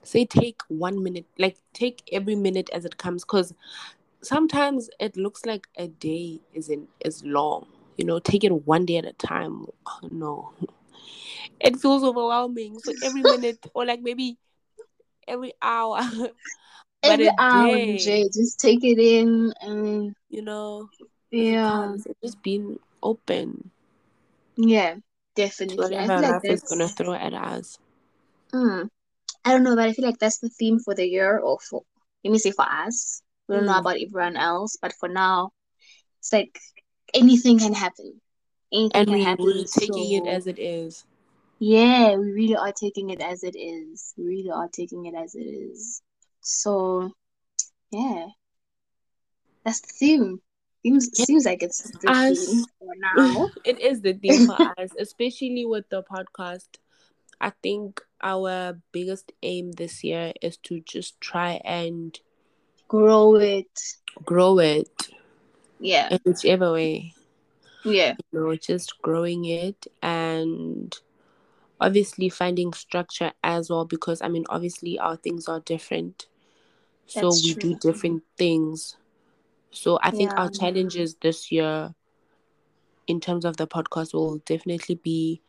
Say 0.03 0.25
take 0.25 0.61
one 0.67 1.03
minute. 1.03 1.25
Like 1.37 1.57
take 1.73 2.03
every 2.11 2.35
minute 2.35 2.69
as 2.73 2.85
it 2.85 2.97
comes, 2.97 3.23
because 3.23 3.53
sometimes 4.21 4.89
it 4.99 5.17
looks 5.17 5.45
like 5.45 5.67
a 5.77 5.87
day 5.87 6.39
isn't 6.53 6.89
as 7.05 7.23
long. 7.25 7.67
You 7.97 8.05
know, 8.05 8.19
take 8.19 8.43
it 8.43 8.65
one 8.65 8.85
day 8.85 8.97
at 8.97 9.05
a 9.05 9.13
time. 9.13 9.65
Oh, 9.85 10.09
no, 10.11 10.53
it 11.59 11.77
feels 11.77 12.03
overwhelming. 12.03 12.79
So 12.79 12.93
every 13.01 13.23
minute, 13.25 13.65
or 13.73 13.85
like 13.85 14.01
maybe 14.01 14.37
every 15.27 15.53
hour, 15.61 15.99
Every 17.03 17.29
hour, 17.37 17.79
day. 17.79 17.95
Jay, 17.95 18.23
just 18.33 18.59
take 18.59 18.83
it 18.83 18.99
in 18.99 19.53
and 19.61 20.15
You 20.29 20.41
know, 20.41 20.89
yeah, 21.31 21.95
just 22.23 22.41
being 22.43 22.79
open 23.03 23.71
yeah, 24.57 24.95
definitely. 25.35 25.77
Whatever 25.77 26.21
like 26.21 26.35
life 26.35 26.49
is 26.49 26.63
gonna 26.63 26.87
throw 26.87 27.13
at 27.13 27.33
us. 27.33 27.77
mm, 28.53 28.89
I 29.45 29.51
don't 29.51 29.63
know, 29.63 29.75
but 29.75 29.87
I 29.87 29.93
feel 29.93 30.05
like 30.05 30.19
that's 30.19 30.39
the 30.39 30.49
theme 30.49 30.79
for 30.79 30.93
the 30.95 31.07
year 31.07 31.37
or 31.39 31.59
for 31.59 31.83
let 32.23 32.31
me 32.31 32.39
say 32.39 32.51
for 32.51 32.65
us. 32.65 33.21
We 33.51 33.57
don't 33.57 33.65
know 33.67 33.77
Mm. 33.77 33.79
about 33.79 33.97
everyone 34.01 34.37
else, 34.37 34.77
but 34.81 34.93
for 34.99 35.09
now, 35.09 35.51
it's 36.19 36.33
like 36.33 36.59
anything 37.13 37.59
can 37.59 37.73
happen. 37.73 38.21
Anything 38.73 39.05
And 39.05 39.07
can 39.07 39.19
we 39.19 39.21
happen. 39.21 39.63
we 39.63 39.65
taking 39.65 40.11
it 40.11 40.27
as 40.27 40.47
it 40.47 40.59
is. 40.59 41.05
yeah, 41.59 42.15
we 42.17 42.31
really 42.31 42.55
are 42.55 42.73
taking 42.73 43.09
it 43.09 43.21
as 43.21 43.43
it 43.43 43.55
is. 43.57 44.13
We 44.17 44.25
really 44.25 44.51
are 44.51 44.69
taking 44.69 45.05
it 45.05 45.15
as 45.15 45.35
it 45.35 45.41
is. 45.47 46.01
So 46.41 47.11
yeah, 47.91 48.27
that's 49.65 49.81
the 49.81 49.93
theme. 49.99 50.39
Seems 50.83 51.09
Yeah, 51.17 51.25
seems 51.25 51.45
like 51.45 51.63
it's 51.63 51.91
the 52.01 52.13
theme 52.13 52.65
for 52.79 52.93
now. 52.97 53.49
it 53.63 53.79
is 53.79 54.01
the 54.01 54.13
theme 54.13 54.41
for 54.41 54.55
us, 54.77 54.93
especially 54.99 55.65
with 55.65 55.89
the 55.89 56.03
podcast. 56.03 56.67
I 57.39 57.51
think 57.61 58.01
our 58.21 58.81
biggest 58.91 59.31
aim 59.43 59.73
this 59.73 60.03
year 60.03 60.33
is 60.41 60.57
to 60.57 60.79
just 60.81 61.19
try 61.21 61.61
and 61.65 62.19
Grow 62.91 63.35
it. 63.37 63.95
grow 64.25 64.59
it 64.59 65.07
Yeah. 65.79 66.09
in 66.11 66.19
whichever 66.25 66.73
way. 66.73 67.13
Yeah. 67.85 68.15
You 68.33 68.39
know, 68.41 68.55
just 68.57 69.01
growing 69.01 69.45
it 69.45 69.87
and 70.01 70.93
obviously 71.79 72.27
finding 72.27 72.73
structure 72.73 73.31
as 73.45 73.69
well 73.69 73.85
because 73.85 74.21
I 74.21 74.27
mean 74.27 74.43
obviously 74.49 74.99
our 74.99 75.15
things 75.15 75.47
are 75.47 75.61
different. 75.61 76.27
So 77.07 77.29
That's 77.29 77.45
we 77.45 77.53
do 77.53 77.75
different 77.75 78.23
things. 78.37 78.97
So 79.71 79.97
I 80.03 80.11
think 80.11 80.31
Yeah. 80.31 80.41
our 80.41 80.49
challenges 80.49 81.15
this 81.15 81.49
year 81.49 81.95
in 83.07 83.21
terms 83.21 83.45
of 83.45 83.55
the 83.55 83.67
podcast 83.67 84.13
will 84.13 84.39
definitely 84.39 84.95
be 84.95 85.41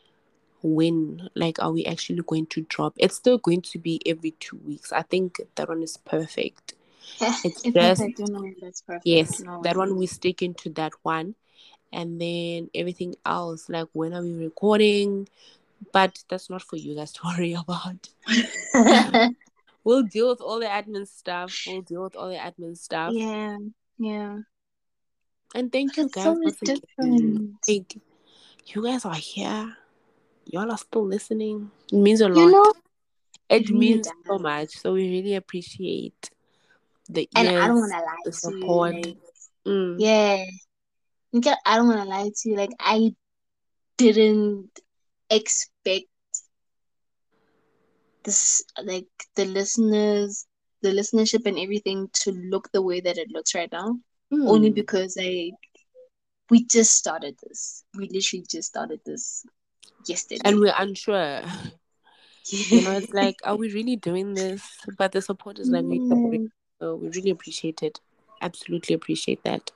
when 0.62 1.28
like 1.34 1.60
are 1.60 1.72
we 1.72 1.84
actually 1.86 2.22
going 2.24 2.46
to 2.46 2.60
drop 2.68 2.94
it's 2.96 3.16
still 3.16 3.36
going 3.36 3.60
to 3.60 3.80
be 3.80 4.00
every 4.06 4.30
two 4.38 4.56
weeks 4.64 4.92
i 4.92 5.02
think 5.02 5.40
that 5.56 5.68
one 5.68 5.82
is 5.82 5.96
perfect 5.96 6.74
it's 7.44 7.44
It's 7.44 7.74
just 7.74 8.00
perfect. 8.00 8.18
No, 8.28 8.52
that's 8.60 8.82
perfect. 8.82 9.06
yes 9.06 9.40
No. 9.40 9.60
that 9.62 9.76
one 9.76 9.96
we 9.96 10.06
stick 10.06 10.42
into 10.42 10.70
that 10.70 10.92
one 11.02 11.34
and 11.92 12.20
then 12.20 12.70
everything 12.74 13.14
else 13.26 13.68
like 13.68 13.88
when 13.92 14.14
are 14.14 14.22
we 14.22 14.34
recording 14.44 15.28
but 15.92 16.22
that's 16.28 16.48
not 16.48 16.62
for 16.62 16.76
you 16.76 16.94
guys 16.94 17.12
to 17.12 17.20
worry 17.24 17.52
about 17.54 18.08
we'll 19.84 20.02
deal 20.02 20.28
with 20.30 20.40
all 20.40 20.58
the 20.60 20.66
admin 20.66 21.06
stuff 21.06 21.52
we'll 21.66 21.82
deal 21.82 22.02
with 22.02 22.16
all 22.16 22.28
the 22.28 22.36
admin 22.36 22.76
stuff 22.76 23.12
yeah. 23.12 23.56
Yeah. 23.98 24.38
and 25.54 25.70
thank 25.72 25.96
you 25.96 26.08
so 26.08 26.34
guys 26.44 26.56
again 26.62 27.58
like 27.68 27.98
you 28.66 28.82
guys 28.82 29.04
are 29.04 29.14
here 29.14 29.76
y'all 30.46 30.70
are 30.70 30.78
still 30.78 31.04
listening 31.06 31.70
it 31.92 31.96
means 31.96 32.20
a 32.20 32.28
You 32.28 32.34
lot 32.34 32.52
know, 32.52 32.72
it 33.48 33.70
means 33.70 34.08
so 34.26 34.38
much 34.38 34.70
so 34.70 34.92
we 34.94 35.10
really 35.10 35.34
appreciate 35.34 36.30
the 37.12 37.28
And 37.34 37.48
I 37.48 37.66
don't 37.68 37.76
want 37.78 37.92
to 37.92 37.98
lie 37.98 38.16
the 38.24 38.30
to 38.30 38.36
you. 38.54 38.60
support 38.60 38.94
Like, 38.94 39.16
mm. 39.66 39.96
yeah. 39.98 40.44
Because 41.32 41.56
I 41.64 41.76
don't 41.76 41.88
want 41.88 42.00
to 42.00 42.08
lie 42.08 42.30
to 42.34 42.48
you. 42.48 42.56
Like, 42.56 42.72
I 42.80 43.14
didn't 43.96 44.70
expect 45.30 46.06
this, 48.24 48.64
like, 48.82 49.06
the 49.36 49.44
listeners, 49.46 50.46
the 50.82 50.90
listenership 50.90 51.46
and 51.46 51.58
everything 51.58 52.08
to 52.12 52.32
look 52.32 52.70
the 52.72 52.82
way 52.82 53.00
that 53.00 53.18
it 53.18 53.30
looks 53.30 53.54
right 53.54 53.70
now. 53.72 53.98
Only 54.32 54.70
Mm. 54.70 54.74
because 54.74 55.16
I, 55.20 55.52
we 56.50 56.64
just 56.64 56.92
started 56.92 57.36
this. 57.42 57.84
We 57.96 58.08
literally 58.08 58.44
just 58.48 58.68
started 58.68 59.00
this 59.04 59.44
yesterday. 60.06 60.40
and 60.44 60.58
we're 60.58 60.74
unsure 60.78 61.42
you 62.50 62.82
know 62.82 62.96
it's 62.96 63.12
like 63.12 63.36
are 63.44 63.56
we 63.56 63.72
really 63.72 63.96
doing 63.96 64.34
this 64.34 64.62
but 64.98 65.12
the 65.12 65.22
support 65.22 65.58
is 65.58 65.70
like 65.70 65.84
yeah, 65.84 66.38
so 66.82 66.96
we 66.96 67.08
really 67.10 67.30
appreciate 67.30 67.82
it 67.82 68.00
absolutely 68.42 68.94
appreciate 68.94 69.42
that 69.44 69.70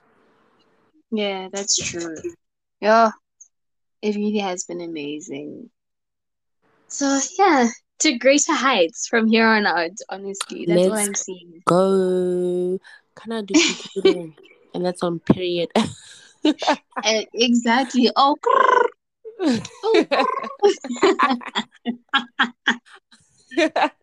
yeah, 1.11 1.47
that's 1.51 1.77
true. 1.77 2.17
Yeah, 2.81 3.11
it 4.01 4.15
really 4.15 4.39
has 4.39 4.65
been 4.65 4.81
amazing. 4.81 5.69
So 6.89 7.19
yeah, 7.37 7.67
to 7.99 8.17
greater 8.17 8.53
heights 8.53 9.07
from 9.07 9.27
here 9.27 9.47
on 9.47 9.65
out. 9.65 9.91
Honestly, 10.09 10.65
that's 10.65 10.85
all 10.85 10.91
let's 10.91 11.07
I'm 11.07 11.15
saying. 11.15 11.63
go 11.65 12.79
can 13.15 13.31
i 13.31 13.41
duplicate 13.41 14.33
and 14.73 14.85
that's 14.85 15.03
on 15.03 15.19
period 15.19 15.69
Uh, 17.03 17.21
exactly. 17.33 18.09
Oh, 18.15 18.35
oh. 19.83 20.05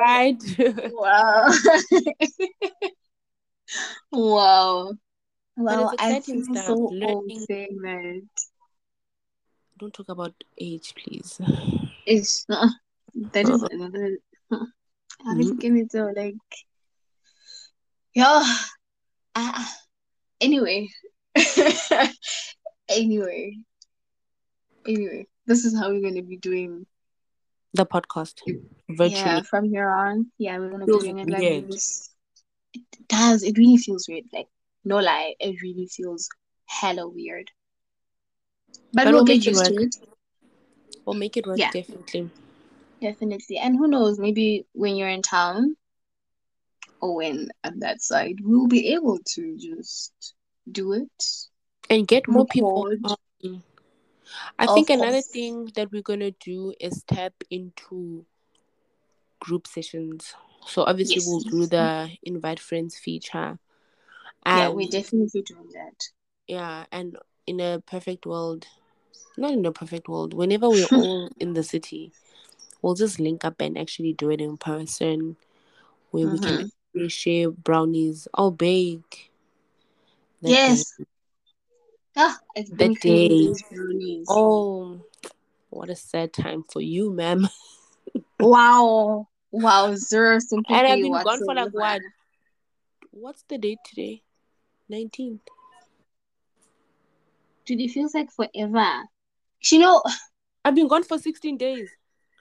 i 0.06 0.32
know 0.32 0.72
that's 0.72 0.92
right 0.92 0.92
wow, 0.92 1.48
wow, 4.12 4.92
wow! 5.56 5.92
I 5.98 6.20
feel 6.20 6.42
stuff 6.44 6.66
so 6.66 6.92
old 7.02 7.32
saying 7.48 7.78
that. 7.82 8.22
don't 9.78 9.94
talk 9.94 10.08
about 10.08 10.34
age 10.58 10.94
please 10.94 11.40
It's 12.06 12.44
not. 12.48 12.70
That 13.32 13.48
is 13.48 13.62
another. 13.62 14.18
How 14.50 15.34
get 15.58 15.70
me 15.70 15.84
to 15.92 16.12
like? 16.16 16.34
Yeah. 18.14 18.42
Uh, 19.34 19.64
anyway. 20.40 20.88
anyway. 22.88 23.58
Anyway. 24.86 25.26
This 25.46 25.64
is 25.64 25.78
how 25.78 25.90
we're 25.90 26.02
gonna 26.02 26.22
be 26.22 26.36
doing. 26.36 26.86
The 27.72 27.86
podcast 27.86 28.34
Yeah, 28.88 29.42
from 29.42 29.64
here 29.64 29.88
on. 29.88 30.30
Yeah, 30.38 30.58
we're 30.58 30.70
gonna 30.70 30.86
be 30.86 30.98
doing 30.98 31.18
it 31.18 31.28
like 31.28 31.40
weird 31.40 31.68
this. 31.68 32.10
It 32.74 32.82
does. 33.08 33.42
It 33.42 33.58
really 33.58 33.76
feels 33.76 34.08
weird. 34.08 34.24
Like 34.32 34.48
no 34.84 34.98
lie, 34.98 35.34
it 35.38 35.60
really 35.62 35.86
feels 35.86 36.28
hella 36.66 37.08
weird. 37.08 37.50
But, 38.92 39.04
But 39.04 39.06
we'll 39.06 39.14
we'll 39.14 39.24
get 39.24 39.32
make 39.38 39.46
it 39.46 39.50
used 39.50 39.64
to 39.66 39.74
it. 39.74 39.96
We'll 41.04 41.14
make 41.14 41.36
it 41.36 41.46
work 41.46 41.58
Yeah. 41.58 41.70
definitely. 41.70 42.30
Definitely. 43.00 43.58
And 43.58 43.76
who 43.76 43.88
knows, 43.88 44.18
maybe 44.18 44.66
when 44.72 44.96
you're 44.96 45.08
in 45.08 45.22
town 45.22 45.76
or 47.00 47.16
when 47.16 47.48
at 47.64 47.80
that 47.80 48.02
side, 48.02 48.38
we'll 48.42 48.66
be 48.66 48.92
able 48.94 49.18
to 49.34 49.56
just 49.56 50.34
do 50.70 50.92
it. 50.92 51.24
And 51.88 52.06
get 52.06 52.28
more 52.28 52.46
people. 52.46 52.84
Record. 52.84 53.62
I 54.58 54.66
Of 54.66 54.74
think 54.74 54.90
another 54.90 55.12
course. 55.12 55.26
thing 55.26 55.70
that 55.74 55.90
we're 55.92 56.02
gonna 56.02 56.30
do 56.32 56.74
is 56.80 57.02
tap 57.04 57.32
into 57.50 58.24
group 59.40 59.66
sessions. 59.66 60.34
So 60.66 60.82
obviously 60.82 61.16
Yes. 61.16 61.26
we'll 61.26 61.40
do 61.40 61.66
the 61.66 62.10
invite 62.22 62.60
friends 62.60 62.98
feature. 62.98 63.58
Yeah, 64.46 64.68
And 64.68 64.74
we're 64.76 64.88
definitely 64.88 65.42
doing 65.42 65.68
that. 65.72 66.08
yeah, 66.46 66.84
and 66.92 67.16
in 67.46 67.60
a 67.60 67.80
perfect 67.86 68.26
world, 68.26 68.66
not 69.36 69.52
in 69.52 69.64
a 69.66 69.72
perfect 69.72 70.08
world, 70.08 70.34
whenever 70.34 70.68
we're 70.68 70.86
all 70.94 71.30
in 71.38 71.54
the 71.54 71.62
city, 71.62 72.12
we'll 72.82 72.94
just 72.94 73.18
link 73.20 73.44
up 73.44 73.60
and 73.60 73.78
actually 73.78 74.12
do 74.12 74.30
it 74.30 74.40
in 74.40 74.56
person 74.56 75.36
where 76.10 76.26
we 76.26 76.38
can 76.38 76.60
Mhm. 76.60 76.70
actually 76.94 77.08
share 77.08 77.50
brownies. 77.50 78.28
I'll 78.34 78.50
bake. 78.50 79.30
that. 80.42 80.50
Yes. 80.50 80.92
Ah, 82.16 82.38
been 82.54 82.92
That 82.92 83.00
craving 83.00 83.52
day. 83.52 84.24
Oh, 84.28 85.04
what 85.70 85.90
a 85.90 85.96
sad 85.96 86.32
time 86.32 86.64
for 86.70 86.80
you, 86.80 87.12
ma'am. 87.12 87.48
Wow. 88.40 89.28
Wow, 89.52 89.94
zero 89.96 90.38
sympathy 90.38 90.74
And 90.74 90.86
I've 90.86 91.02
been 91.02 91.12
gone 91.12 91.38
for 91.38 91.54
like 91.54 91.72
whatsoever. 91.72 91.78
what? 91.78 92.00
What's 93.10 93.44
the 93.48 93.58
date 93.58 93.78
today? 93.84 94.22
19th. 94.90 95.40
Dude, 97.66 97.80
it 97.80 97.90
feels 97.90 98.14
like 98.14 98.30
forever. 98.30 99.04
You 99.70 99.78
know, 99.78 100.02
I've 100.64 100.74
been 100.74 100.88
gone 100.88 101.04
for 101.04 101.18
16 101.18 101.58
days. 101.58 101.90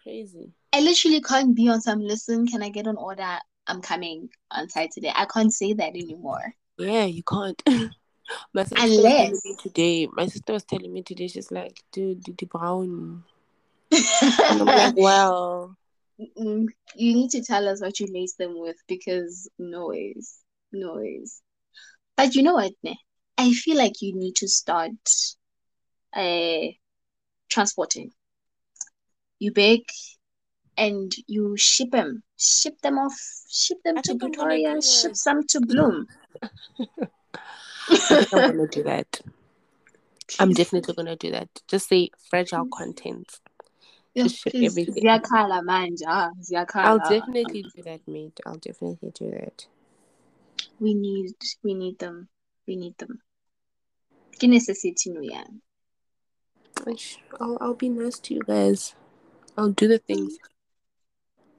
Crazy. 0.03 0.53
I 0.71 0.79
literally 0.81 1.21
can't 1.21 1.55
be 1.55 1.67
on 1.67 1.81
some 1.81 1.99
listen, 1.99 2.47
can 2.47 2.63
I 2.63 2.69
get 2.69 2.87
an 2.87 2.95
order? 2.95 3.37
I'm 3.67 3.81
coming 3.81 4.29
on 4.51 4.69
site 4.69 4.91
today. 4.91 5.11
I 5.13 5.25
can't 5.25 5.53
say 5.53 5.73
that 5.73 5.89
anymore. 5.89 6.53
Yeah, 6.77 7.05
you 7.05 7.23
can't. 7.23 7.61
My 8.53 8.63
sister 8.63 9.01
was 9.01 9.13
telling 9.13 9.41
me 9.43 9.55
today. 9.61 10.07
My 10.11 10.25
sister 10.27 10.53
was 10.53 10.63
telling 10.63 10.93
me 10.93 11.01
today. 11.01 11.27
She's 11.27 11.51
like, 11.51 11.81
dude, 11.91 12.23
the 12.23 12.45
brown. 12.45 13.23
And 13.91 14.61
I'm 14.61 14.65
like, 14.65 14.95
well, 14.95 15.75
you 16.17 16.69
need 16.95 17.31
to 17.31 17.43
tell 17.43 17.67
us 17.67 17.81
what 17.81 17.99
you 17.99 18.07
lace 18.13 18.33
them 18.33 18.59
with 18.59 18.77
because 18.87 19.49
noise, 19.57 20.39
noise. 20.71 21.41
But 22.17 22.35
you 22.35 22.43
know 22.43 22.55
what, 22.55 22.73
ne? 22.83 22.97
I 23.37 23.51
feel 23.53 23.77
like 23.77 24.01
you 24.01 24.15
need 24.15 24.35
to 24.37 24.47
start 24.47 24.91
uh 26.15 26.67
transporting. 27.49 28.11
You 29.39 29.53
bake 29.53 29.91
and 30.77 31.13
you 31.27 31.55
ship 31.57 31.91
them, 31.91 32.23
ship 32.37 32.79
them 32.81 32.97
off, 32.97 33.17
ship 33.49 33.77
them 33.83 33.97
I 33.97 34.01
to 34.01 34.15
Pretoria, 34.15 34.81
ship 34.81 35.15
some 35.15 35.45
to 35.47 35.59
Bloem. 35.59 36.05
I 37.89 38.27
I'm 38.33 38.45
gonna 38.45 38.67
do 38.67 38.83
that. 38.91 39.21
I'm 40.39 40.53
definitely 40.53 40.93
gonna 40.93 41.15
do 41.15 41.31
that. 41.31 41.49
Just 41.67 41.89
say 41.89 42.09
fragile 42.29 42.65
content. 42.65 43.39
Yeah, 44.13 44.23
Just 44.23 44.37
ship 44.37 44.53
please, 44.53 44.71
everything. 44.71 45.03
ziyakhala 45.03 45.61
manje, 45.63 46.03
ah, 46.07 46.29
ziyakhala. 46.41 46.85
I'll 46.85 46.99
definitely 46.99 47.63
do 47.63 47.83
that, 47.83 48.01
mate. 48.07 48.39
I'll 48.45 48.57
definitely 48.57 49.11
do 49.11 49.31
that. 49.31 49.67
We 50.79 50.93
need, 50.93 51.35
we 51.63 51.73
need 51.73 51.99
them. 51.99 52.29
We 52.67 52.75
need 52.75 52.97
them. 52.97 53.19
Ke 54.39 54.43
necessity 54.47 55.11
no 55.11 55.21
ya. 55.21 55.43
Ish, 56.87 57.19
I'll, 57.39 57.57
I'll 57.59 57.73
be 57.73 57.89
nice 57.89 58.19
to 58.19 58.33
you 58.35 58.41
guys. 58.41 58.95
I'll 59.57 59.69
do 59.71 59.87
the 59.87 59.99
things. 59.99 60.37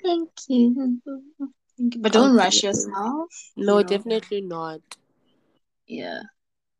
Thank 0.03 0.31
you. 0.49 0.75
Thank 0.75 1.95
you. 1.95 2.01
But 2.01 2.13
don't 2.13 2.31
do 2.31 2.37
rush 2.37 2.63
things. 2.63 2.87
yourself. 2.87 3.29
No, 3.57 3.79
you 3.79 3.85
know. 3.85 3.89
definitely 3.91 4.41
not. 4.41 4.81
Yeah. 5.91 6.23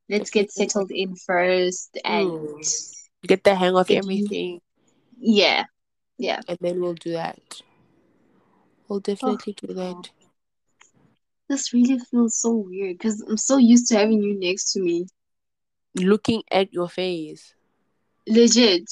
Let's 0.09 0.31
get 0.31 0.53
settled 0.53 0.91
in 0.91 1.17
first 1.17 1.99
and 2.05 2.29
Mm. 2.31 2.95
Get 3.27 3.45
the 3.45 3.55
hang 3.55 3.77
of 3.77 3.91
everything, 3.91 4.61
yeah. 5.19 5.65
Yeah. 6.17 6.41
and 6.49 6.57
then 6.61 6.81
we'll 6.81 6.95
do 6.95 7.13
that. 7.13 7.61
We'll 8.89 9.01
definitely 9.01 9.53
do 9.53 9.75
that. 9.75 10.11
This 11.49 11.75
really 11.75 11.99
feels 11.99 12.41
so 12.41 12.55
weird 12.55 12.97
because 12.97 13.21
I'm 13.21 13.37
so 13.37 13.59
used 13.59 13.89
to 13.89 13.99
having 13.99 14.23
you 14.23 14.39
next 14.39 14.73
to 14.73 14.81
me. 14.81 15.07
Looking 15.97 16.43
at 16.51 16.73
your 16.73 16.89
face. 16.89 17.53
Legit. 18.27 18.89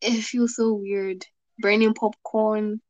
It 0.00 0.22
feels 0.22 0.56
so 0.56 0.72
weird. 0.74 1.26
Burning 1.58 1.92
popcorn. 1.92 2.80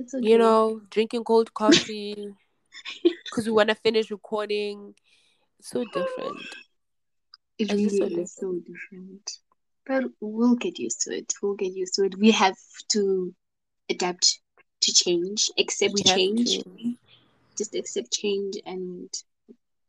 Okay. 0.00 0.26
you 0.28 0.38
know, 0.38 0.80
drinking 0.90 1.24
cold 1.24 1.52
coffee 1.54 2.34
because 3.24 3.46
we 3.46 3.52
want 3.52 3.68
to 3.68 3.74
finish 3.76 4.10
recording. 4.10 4.94
So 5.60 5.84
different. 5.84 6.46
It 7.58 7.70
It's 7.70 7.74
really 7.74 8.14
so 8.14 8.20
is 8.20 8.34
so 8.34 8.60
different. 8.60 9.30
But 9.86 10.04
we'll 10.20 10.54
get 10.56 10.78
used 10.78 11.00
to 11.02 11.16
it. 11.16 11.32
We'll 11.42 11.54
get 11.54 11.72
used 11.74 11.94
to 11.94 12.04
it. 12.04 12.16
We 12.18 12.30
have 12.32 12.56
to 12.92 13.34
adapt 13.90 14.40
to 14.82 14.92
change, 14.92 15.50
accept 15.58 15.94
We 15.94 16.02
change, 16.02 16.58
just 17.56 17.74
accept 17.74 18.12
change 18.12 18.56
and 18.64 19.08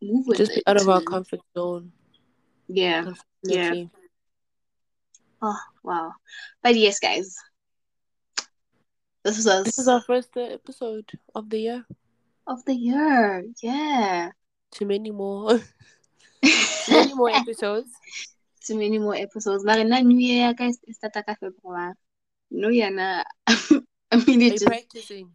move 0.01 0.25
with 0.27 0.37
just 0.37 0.51
it. 0.51 0.55
be 0.55 0.63
out 0.67 0.81
of 0.81 0.89
our 0.89 1.01
comfort 1.01 1.41
zone. 1.55 1.91
Yeah. 2.67 3.05
Unfortunately. 3.43 3.89
Oh, 5.41 5.59
wow. 5.83 6.13
But 6.63 6.75
yes, 6.75 6.99
guys. 6.99 7.35
This 9.23 9.37
was 9.37 9.47
us 9.47 9.65
This 9.65 9.77
is 9.79 9.87
our 9.87 10.01
first 10.01 10.35
episode 10.35 11.09
of 11.35 11.49
the 11.49 11.59
year. 11.59 11.85
of 12.47 12.63
the 12.65 12.73
year. 12.73 13.45
Yeah. 13.61 14.31
Too 14.71 14.85
many 14.85 15.11
more. 15.11 15.59
Too 16.43 16.91
many 16.91 17.13
more 17.13 17.29
episodes. 17.29 17.89
Too 18.65 18.77
many 18.77 18.99
more 18.99 19.15
episodes. 19.15 19.63
But 19.63 19.85
na 19.87 19.99
New 19.99 20.19
Year, 20.19 20.53
guys, 20.53 20.77
start 20.91 21.13
ka 21.25 21.35
February. 21.39 21.93
No, 22.51 22.69
yeah, 22.69 22.89
na. 22.89 23.23
I 24.11 24.15
mean, 24.25 24.41
Are 24.41 24.45
it 24.45 24.53
you 24.53 24.59
just, 24.61 24.65
practicing? 24.65 25.31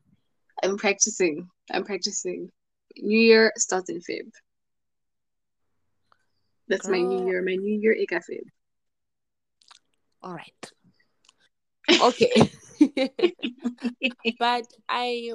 I'm 0.63 0.77
practicing. 0.77 1.49
I'm 1.71 1.85
practicing. 1.85 2.51
New 2.97 3.19
Year 3.19 3.53
starts 3.57 3.91
in 3.91 4.01
Feb. 4.01 4.31
That's 6.69 6.89
my 6.89 7.01
New 7.01 7.23
ah. 7.23 7.27
Year. 7.27 7.43
My 7.43 7.55
New 7.55 7.79
Year, 7.81 7.93
Ika 7.93 8.21
Feb. 8.23 8.47
All 10.23 10.35
right. 10.35 10.73
Okay. 12.01 12.51
but 14.39 14.67
I, 14.89 15.33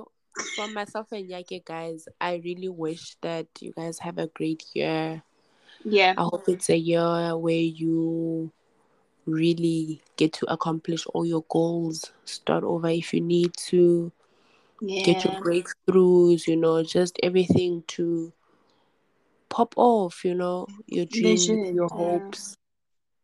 from 0.56 0.74
myself 0.74 1.12
and 1.12 1.30
Yake, 1.30 1.66
guys, 1.66 2.08
I 2.20 2.42
really 2.44 2.70
wish 2.70 3.16
that 3.22 3.48
you 3.60 3.74
guys 3.74 4.00
have 4.00 4.18
a 4.18 4.28
great 4.28 4.66
year. 4.74 5.24
Yeah. 5.84 6.14
I 6.18 6.22
hope 6.22 6.50
it's 6.50 6.70
a 6.70 6.78
year 6.78 7.38
where 7.38 7.54
you 7.56 8.52
really 9.26 10.02
get 10.18 10.34
to 10.34 10.52
accomplish 10.52 11.06
all 11.08 11.26
your 11.26 11.46
goals. 11.50 12.12
Start 12.26 12.64
over 12.64 12.90
if 12.90 13.14
you 13.14 13.22
need 13.22 13.54
to. 13.68 14.12
yeah. 14.82 15.04
Get 15.04 15.26
your 15.26 15.36
breakthroughs, 15.42 16.48
you 16.48 16.56
know, 16.56 16.84
just 16.84 17.20
everything 17.24 17.84
to 17.88 18.32
pop 19.50 19.74
off, 19.78 20.24
you 20.24 20.36
know, 20.36 20.68
your 20.88 21.06
dreams, 21.06 21.50
Legit, 21.50 21.74
your 21.74 21.90
yeah. 21.92 21.98
hopes, 21.98 22.58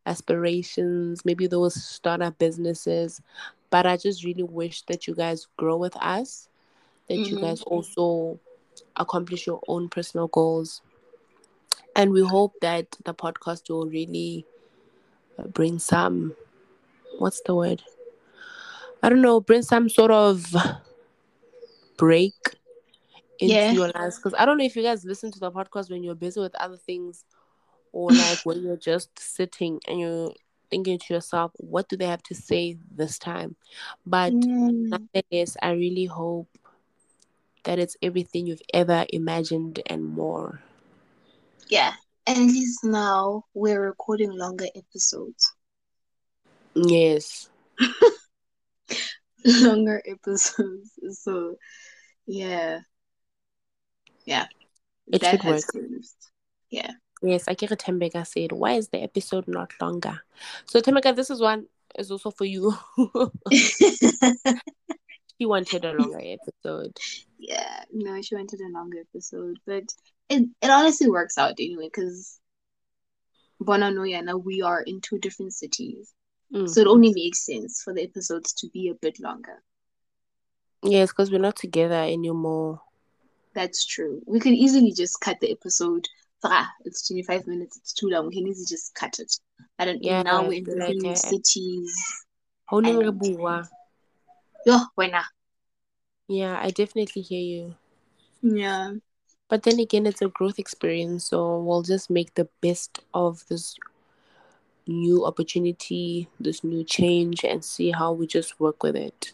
aspirations, 0.05 1.23
maybe 1.25 1.47
those 1.47 1.75
startup 1.75 2.37
businesses. 2.37 3.21
But 3.69 3.85
I 3.85 3.97
just 3.97 4.23
really 4.23 4.43
wish 4.43 4.83
that 4.83 5.07
you 5.07 5.15
guys 5.15 5.47
grow 5.57 5.77
with 5.77 5.95
us, 5.97 6.49
that 7.07 7.17
you 7.29 7.37
Mhm. 7.37 7.41
guys 7.41 7.61
also 7.63 8.39
accomplish 8.95 9.45
your 9.47 9.61
own 9.67 9.89
personal 9.89 10.27
goals. 10.27 10.81
And 11.95 12.11
we 12.11 12.21
hope 12.21 12.53
that 12.61 12.97
the 13.05 13.13
podcast 13.13 13.69
will 13.69 13.87
really 13.87 14.45
uh, 15.37 15.47
bring 15.47 15.79
some, 15.79 16.35
what's 17.19 17.41
the 17.41 17.55
word? 17.55 17.83
I 19.01 19.09
don't 19.09 19.21
know, 19.21 19.39
bring 19.39 19.61
some 19.61 19.87
sort 19.89 20.11
of 20.11 20.53
break 21.97 22.33
into 23.39 23.53
Yeah. 23.53 23.71
your 23.71 23.91
lives. 23.95 24.17
Because 24.17 24.33
I 24.37 24.45
don't 24.45 24.57
know 24.57 24.65
if 24.65 24.75
you 24.75 24.83
guys 24.83 25.05
listen 25.05 25.31
to 25.31 25.39
the 25.39 25.51
podcast 25.51 25.89
when 25.89 26.03
you're 26.03 26.15
busy 26.15 26.39
with 26.39 26.55
other 26.55 26.77
things 26.77 27.23
or 27.91 28.11
like 28.13 28.39
when 28.43 28.61
you're 28.63 28.77
just 28.77 29.17
sitting 29.19 29.79
and 29.87 29.99
you're 29.99 30.33
thinking 30.69 30.97
to 30.99 31.13
yourself, 31.13 31.51
what 31.57 31.87
do 31.87 31.95
they 31.95 32.07
have 32.07 32.23
to 32.23 32.35
say 32.35 32.77
this 32.95 33.17
time? 33.19 33.55
But 34.05 34.33
Mm. 34.33 35.07
nonetheless, 35.13 35.55
I 35.61 35.71
really 35.71 36.05
hope 36.05 36.47
that 37.65 37.79
it's 37.79 37.97
everything 38.01 38.47
you've 38.47 38.61
ever 38.73 39.05
imagined 39.09 39.81
and 39.87 40.03
more. 40.03 40.61
Yeah. 41.67 41.93
And 42.25 42.37
at 42.37 42.45
least 42.45 42.83
now 42.83 43.43
we're 43.53 43.81
recording 43.81 44.31
longer 44.31 44.65
episodes. 44.75 45.53
Yes. 46.73 47.49
longer 49.45 50.01
episodes. 50.07 50.91
So, 51.11 51.57
yeah. 52.25 52.79
Yeah. 54.25 54.47
It 55.11 55.21
that 55.21 55.31
should 55.31 55.43
work. 55.43 55.61
closed. 55.67 56.15
Yeah. 56.69 56.91
Yes, 57.21 57.45
Akira 57.47 57.77
Tembeka 57.77 58.25
said, 58.25 58.51
why 58.51 58.73
is 58.73 58.89
the 58.89 59.01
episode 59.01 59.47
not 59.47 59.71
longer? 59.81 60.21
So 60.65 60.81
Tembeka, 60.81 61.15
this 61.15 61.29
is 61.29 61.39
one 61.41 61.67
is 61.97 62.11
also 62.11 62.31
for 62.31 62.45
you. 62.45 62.73
she 63.51 65.45
wanted 65.45 65.85
a 65.85 65.93
longer 65.93 66.19
episode. 66.21 66.97
Yeah, 67.37 67.83
no, 67.91 68.21
she 68.21 68.35
wanted 68.35 68.61
a 68.61 68.69
longer 68.69 68.99
episode, 68.99 69.57
but 69.65 69.83
it 70.29 70.43
it 70.61 70.69
honestly 70.69 71.09
works 71.09 71.37
out 71.37 71.51
anyway 71.59 71.85
because 71.87 72.39
Bonanoya 73.61 74.23
now 74.23 74.37
we 74.37 74.61
are 74.61 74.81
in 74.81 75.01
two 75.01 75.17
different 75.19 75.53
cities, 75.53 76.13
Mm. 76.53 76.69
so 76.69 76.81
it 76.81 76.87
only 76.87 77.11
makes 77.13 77.45
sense 77.45 77.81
for 77.83 77.93
the 77.93 78.03
episodes 78.03 78.53
to 78.53 78.69
be 78.69 78.89
a 78.89 78.93
bit 78.95 79.19
longer. 79.19 79.61
Yes, 80.83 81.09
because 81.09 81.31
we're 81.31 81.39
not 81.39 81.55
together 81.55 81.95
anymore. 81.95 82.81
That's 83.53 83.85
true. 83.85 84.21
We 84.27 84.39
could 84.39 84.53
easily 84.53 84.91
just 84.91 85.19
cut 85.21 85.39
the 85.39 85.51
episode. 85.51 86.07
Ah, 86.43 86.69
it's 86.85 87.07
25 87.07 87.47
minutes, 87.47 87.77
it's 87.77 87.93
too 87.93 88.07
long. 88.09 88.27
We 88.27 88.35
can 88.35 88.47
easily 88.47 88.67
just 88.67 88.93
cut 88.93 89.17
it. 89.19 89.33
I 89.79 89.85
don't 89.85 90.03
Yeah, 90.03 90.21
now 90.21 90.43
we're 90.47 90.53
in 90.59 90.65
like, 90.65 90.89
different 90.91 91.05
uh, 91.07 91.15
cities. 91.15 91.91
How 92.67 92.79
neng 92.79 92.97
re 92.97 93.07
And- 93.07 93.19
bua? 93.19 93.67
Yo, 94.65 94.77
wena. 94.97 95.23
Yeah, 96.27 96.59
I 96.61 96.71
definitely 96.71 97.21
hear 97.21 97.41
you. 97.41 97.75
Yeah. 98.41 98.93
But 99.47 99.63
then 99.63 99.79
again, 99.79 100.05
it's 100.05 100.21
a 100.21 100.27
growth 100.27 100.57
experience, 100.59 101.25
so 101.27 101.59
we'll 101.59 101.83
just 101.83 102.09
make 102.09 102.33
the 102.33 102.47
best 102.61 102.99
of 103.13 103.45
this 103.47 103.75
new 104.87 105.25
opportunity, 105.25 106.27
this 106.39 106.63
new 106.63 106.83
change, 106.83 107.43
and 107.43 107.63
see 107.63 107.91
how 107.91 108.11
we 108.11 108.27
just 108.27 108.59
work 108.59 108.81
with 108.83 108.95
it. 108.95 109.33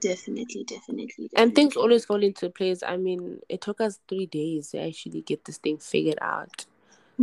Definitely, 0.00 0.64
definitely. 0.64 1.30
And 1.36 1.54
things 1.54 1.76
always 1.76 2.04
fall 2.04 2.22
into 2.22 2.50
place. 2.50 2.82
I 2.82 2.96
mean, 2.96 3.40
it 3.48 3.60
took 3.60 3.80
us 3.80 4.00
three 4.08 4.26
days 4.26 4.70
to 4.70 4.80
actually 4.80 5.20
get 5.20 5.44
this 5.44 5.58
thing 5.58 5.78
figured 5.78 6.18
out. 6.20 6.66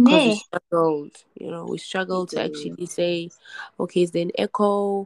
Because 0.03 0.24
we 0.26 0.36
struggled, 0.36 1.12
you 1.36 1.51
know, 1.51 1.66
we 1.66 1.78
struggled 1.78 2.30
to 2.30 2.41
actually 2.41 2.86
say, 2.86 3.32
okay, 3.80 4.03
is 4.03 4.12
there 4.12 4.22
an 4.24 4.32
echo? 4.38 5.05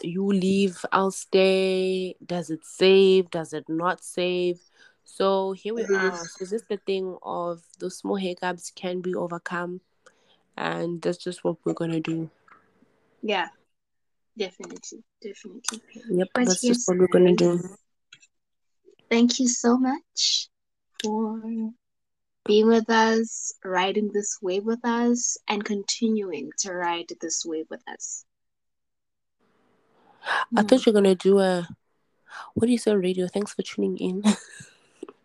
You 0.00 0.26
leave, 0.26 0.84
I'll 0.92 1.10
stay. 1.10 2.16
Does 2.24 2.50
it 2.50 2.64
save? 2.64 3.30
Does 3.30 3.52
it 3.52 3.68
not 3.68 4.02
save? 4.02 4.60
So 5.04 5.52
here 5.52 5.74
we 5.74 5.84
are. 5.84 6.26
So 6.26 6.46
just 6.46 6.68
the 6.68 6.78
thing 6.78 7.16
of 7.22 7.62
those 7.78 7.98
small 7.98 8.16
hiccups 8.16 8.70
can 8.70 9.00
be 9.00 9.14
overcome, 9.14 9.80
and 10.56 11.02
that's 11.02 11.18
just 11.18 11.44
what 11.44 11.58
we're 11.64 11.74
gonna 11.74 12.00
do. 12.00 12.30
Yeah. 13.22 13.48
Definitely. 14.36 15.04
Definitely. 15.22 15.82
Yep, 16.08 16.28
But 16.32 16.46
that's 16.46 16.64
yes, 16.64 16.76
just 16.78 16.88
what 16.88 16.98
we're 16.98 17.06
gonna 17.08 17.36
do. 17.36 17.50
Um, 17.50 17.76
thank 19.10 19.38
you 19.38 19.46
so 19.48 19.76
much 19.76 20.48
for 21.02 21.42
being 22.46 22.66
with 22.66 22.88
us, 22.88 23.52
riding 23.64 24.10
this 24.12 24.38
wave 24.40 24.64
with 24.64 24.84
us, 24.84 25.36
and 25.48 25.64
continuing 25.64 26.50
to 26.58 26.72
ride 26.72 27.12
this 27.20 27.44
wave 27.44 27.66
with 27.70 27.82
us. 27.88 28.24
I 30.56 30.62
thought 30.62 30.80
mm. 30.80 30.86
you 30.86 30.92
were 30.92 31.00
gonna 31.00 31.14
do 31.14 31.38
a 31.38 31.68
what 32.54 32.66
do 32.66 32.72
you 32.72 32.78
say 32.78 32.94
radio? 32.94 33.26
Thanks 33.26 33.54
for 33.54 33.62
tuning 33.62 33.96
in. 33.98 34.22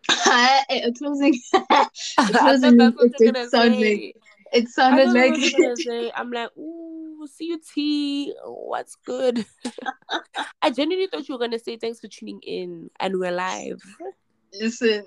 closing. 0.98 1.38
I 1.54 1.86
closing 2.32 2.80
it 2.80 2.94
you're 2.98 3.08
did 3.18 3.34
gonna 3.34 3.48
sound 3.48 3.74
say. 3.74 3.94
like- 3.94 4.16
it 4.50 4.68
sounded 4.68 5.12
like 5.12 5.34
that's 5.34 5.58
what 5.58 5.84
you're. 5.84 6.10
I'm 6.16 6.30
like, 6.30 6.56
ooh, 6.56 7.28
CUT, 7.38 8.34
what's 8.46 8.96
good? 9.04 9.44
I 10.62 10.70
genuinely 10.70 11.06
thought 11.06 11.28
you 11.28 11.34
were 11.34 11.38
gonna 11.38 11.58
say 11.58 11.76
thanks 11.76 12.00
for 12.00 12.08
tuning 12.08 12.40
in, 12.42 12.90
and 12.98 13.18
we're 13.18 13.30
live. 13.30 13.82
listen, 14.54 15.04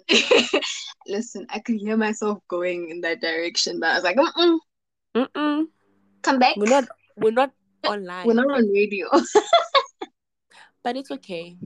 listen. 1.08 1.48
I 1.50 1.58
could 1.58 1.78
hear 1.78 1.98
myself 1.98 2.38
going 2.48 2.92
in 2.92 3.02
that 3.02 3.20
direction, 3.22 3.80
but 3.80 3.89
I 3.89 3.96
was 3.96 4.04
like, 4.04 4.18
Mm-mm, 4.18 4.60
Mm-mm. 5.16 5.66
come 6.22 6.38
back. 6.38 6.56
We're 6.58 6.70
not, 6.70 6.88
we're 7.18 7.32
not 7.32 7.52
online, 7.84 8.28
We're 8.28 8.34
not 8.36 8.52
on 8.52 8.70
radio. 8.72 9.08
But 10.84 10.95
it's 10.97 11.11
okay. 11.11 11.57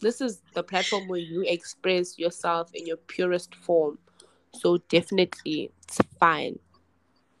This 0.00 0.20
is 0.20 0.42
the 0.54 0.62
platform 0.62 1.08
where 1.08 1.20
you 1.20 1.42
express 1.42 2.18
yourself 2.18 2.70
in 2.74 2.86
your 2.86 2.96
purest 2.96 3.54
form. 3.54 3.98
So 4.52 4.78
definitely, 4.88 5.70
it's 5.82 5.98
fine. 6.18 6.58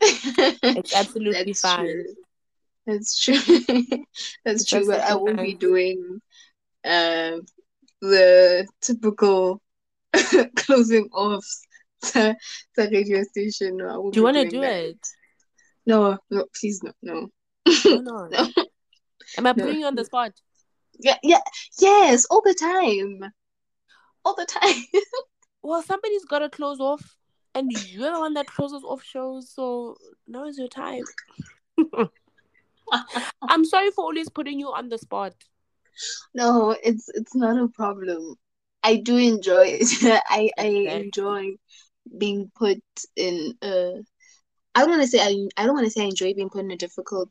It's 0.00 0.94
absolutely 0.94 1.44
That's 1.44 1.60
fine. 1.60 1.86
True. 1.86 2.04
That's 2.86 3.18
true. 3.18 3.34
That's 4.44 4.62
It's 4.62 4.64
true. 4.70 4.86
But 4.86 5.00
I 5.00 5.14
won't 5.14 5.40
be 5.40 5.54
doing 5.54 6.20
um 6.84 7.46
the 8.00 8.66
typical 8.80 9.62
closing 10.56 11.08
off 11.12 11.44
the, 12.02 12.36
the 12.76 12.88
radio 12.92 13.22
station. 13.24 13.78
No, 13.78 14.10
Do 14.10 14.20
you 14.20 14.24
want 14.24 14.36
to 14.36 14.48
do 14.48 14.60
that. 14.60 14.72
it? 14.84 14.98
No, 15.86 16.18
no, 16.30 16.46
please 16.58 16.82
no, 16.82 16.92
no. 17.02 17.28
Not? 17.86 18.30
No. 18.30 18.48
Am 19.38 19.46
I 19.46 19.52
No. 19.52 19.64
putting 19.64 19.80
you 19.80 19.86
on 19.86 19.94
the 19.94 20.04
spot? 20.04 20.32
Yeah, 21.00 21.18
yeah, 21.22 21.40
yes, 21.80 22.26
all 22.30 22.42
the 22.44 22.54
time. 22.54 23.32
All 24.24 24.34
the 24.34 24.46
time. 24.46 24.84
Well, 25.66 25.80
somebody's 25.82 26.26
got 26.26 26.40
to 26.40 26.50
close 26.50 26.78
off, 26.78 27.16
and 27.54 27.72
you're 27.72 28.12
the 28.12 28.20
one 28.20 28.34
that 28.34 28.46
closes 28.46 28.84
off 28.84 29.02
shows, 29.02 29.50
so 29.50 29.96
now 30.28 30.44
is 30.44 30.58
your 30.58 30.68
time. 30.68 31.04
I'm 33.48 33.64
sorry 33.64 33.90
for 33.92 34.04
always 34.04 34.28
putting 34.28 34.60
you 34.60 34.68
on 34.68 34.90
the 34.90 34.98
spot. 34.98 35.32
No, 36.34 36.76
it's 36.82 37.08
it's 37.08 37.34
not 37.34 37.56
a 37.56 37.68
problem. 37.68 38.34
I 38.82 38.96
do 38.96 39.16
enjoy 39.16 39.78
it. 39.80 39.88
I 40.28 40.50
I 40.58 40.66
enjoy 40.66 41.52
being 42.18 42.50
put 42.54 42.82
in 43.16 43.54
a 43.62 44.02
I 44.74 44.80
don't 44.80 44.90
want 44.90 45.02
to 45.02 45.08
say 45.08 45.20
I 45.20 45.48
I 45.56 45.64
don't 45.64 45.74
want 45.74 45.86
to 45.86 45.90
say 45.90 46.02
I 46.02 46.08
enjoy 46.08 46.34
being 46.34 46.50
put 46.50 46.64
in 46.64 46.70
a 46.70 46.76
difficult 46.76 47.30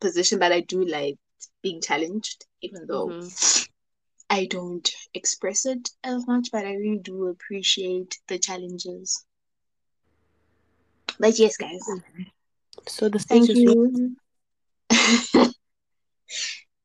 position, 0.00 0.38
but 0.38 0.52
I 0.52 0.60
do 0.60 0.84
like 0.84 1.18
being 1.62 1.80
challenged, 1.80 2.46
even 2.62 2.86
though 2.86 3.08
Mhm. 3.08 3.68
I 4.28 4.46
don't 4.46 4.88
express 5.14 5.66
it 5.66 5.90
as 6.02 6.26
much, 6.26 6.48
but 6.52 6.64
I 6.66 6.74
really 6.74 6.98
do 6.98 7.26
appreciate 7.28 8.18
the 8.26 8.38
challenges. 8.38 9.24
But 11.18 11.38
yes, 11.38 11.56
guys, 11.56 11.80
So 12.88 13.08
the 13.08 13.18
stage 13.18 13.46
thank 13.46 13.58
you. 13.58 14.16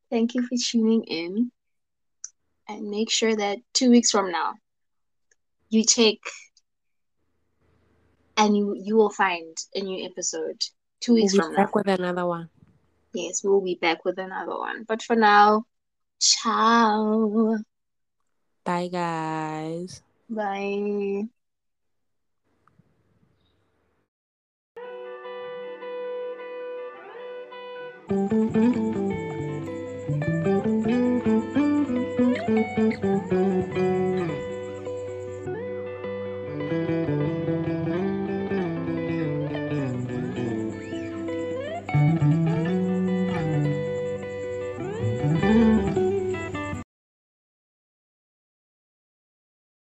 Thank 0.09 0.35
you 0.35 0.41
for 0.41 0.57
tuning 0.57 1.03
in. 1.03 1.51
And 2.67 2.89
make 2.89 3.09
sure 3.09 3.35
that 3.35 3.59
two 3.73 3.89
weeks 3.89 4.11
from 4.11 4.31
now, 4.31 4.55
you 5.69 5.83
take 5.83 6.21
and 8.37 8.55
you 8.57 8.75
you 8.77 8.95
will 8.95 9.09
find 9.09 9.57
a 9.75 9.81
new 9.81 10.05
episode. 10.05 10.61
Two 10.99 11.13
We'll 11.13 11.23
weeks 11.23 11.33
be 11.33 11.39
from 11.39 11.53
now. 11.53 11.63
back 11.63 11.75
with 11.75 11.87
another 11.87 12.25
one. 12.25 12.49
Yes, 13.13 13.43
we'll 13.43 13.61
be 13.61 13.75
back 13.75 14.05
with 14.05 14.19
another 14.19 14.57
one. 14.57 14.85
But 14.87 15.01
for 15.01 15.15
now, 15.15 15.65
ciao. 16.19 17.57
Bye, 18.63 18.87
guys. 18.87 20.01
Bye. 20.29 21.27
Thank 28.11 28.51
you. 33.75 34.00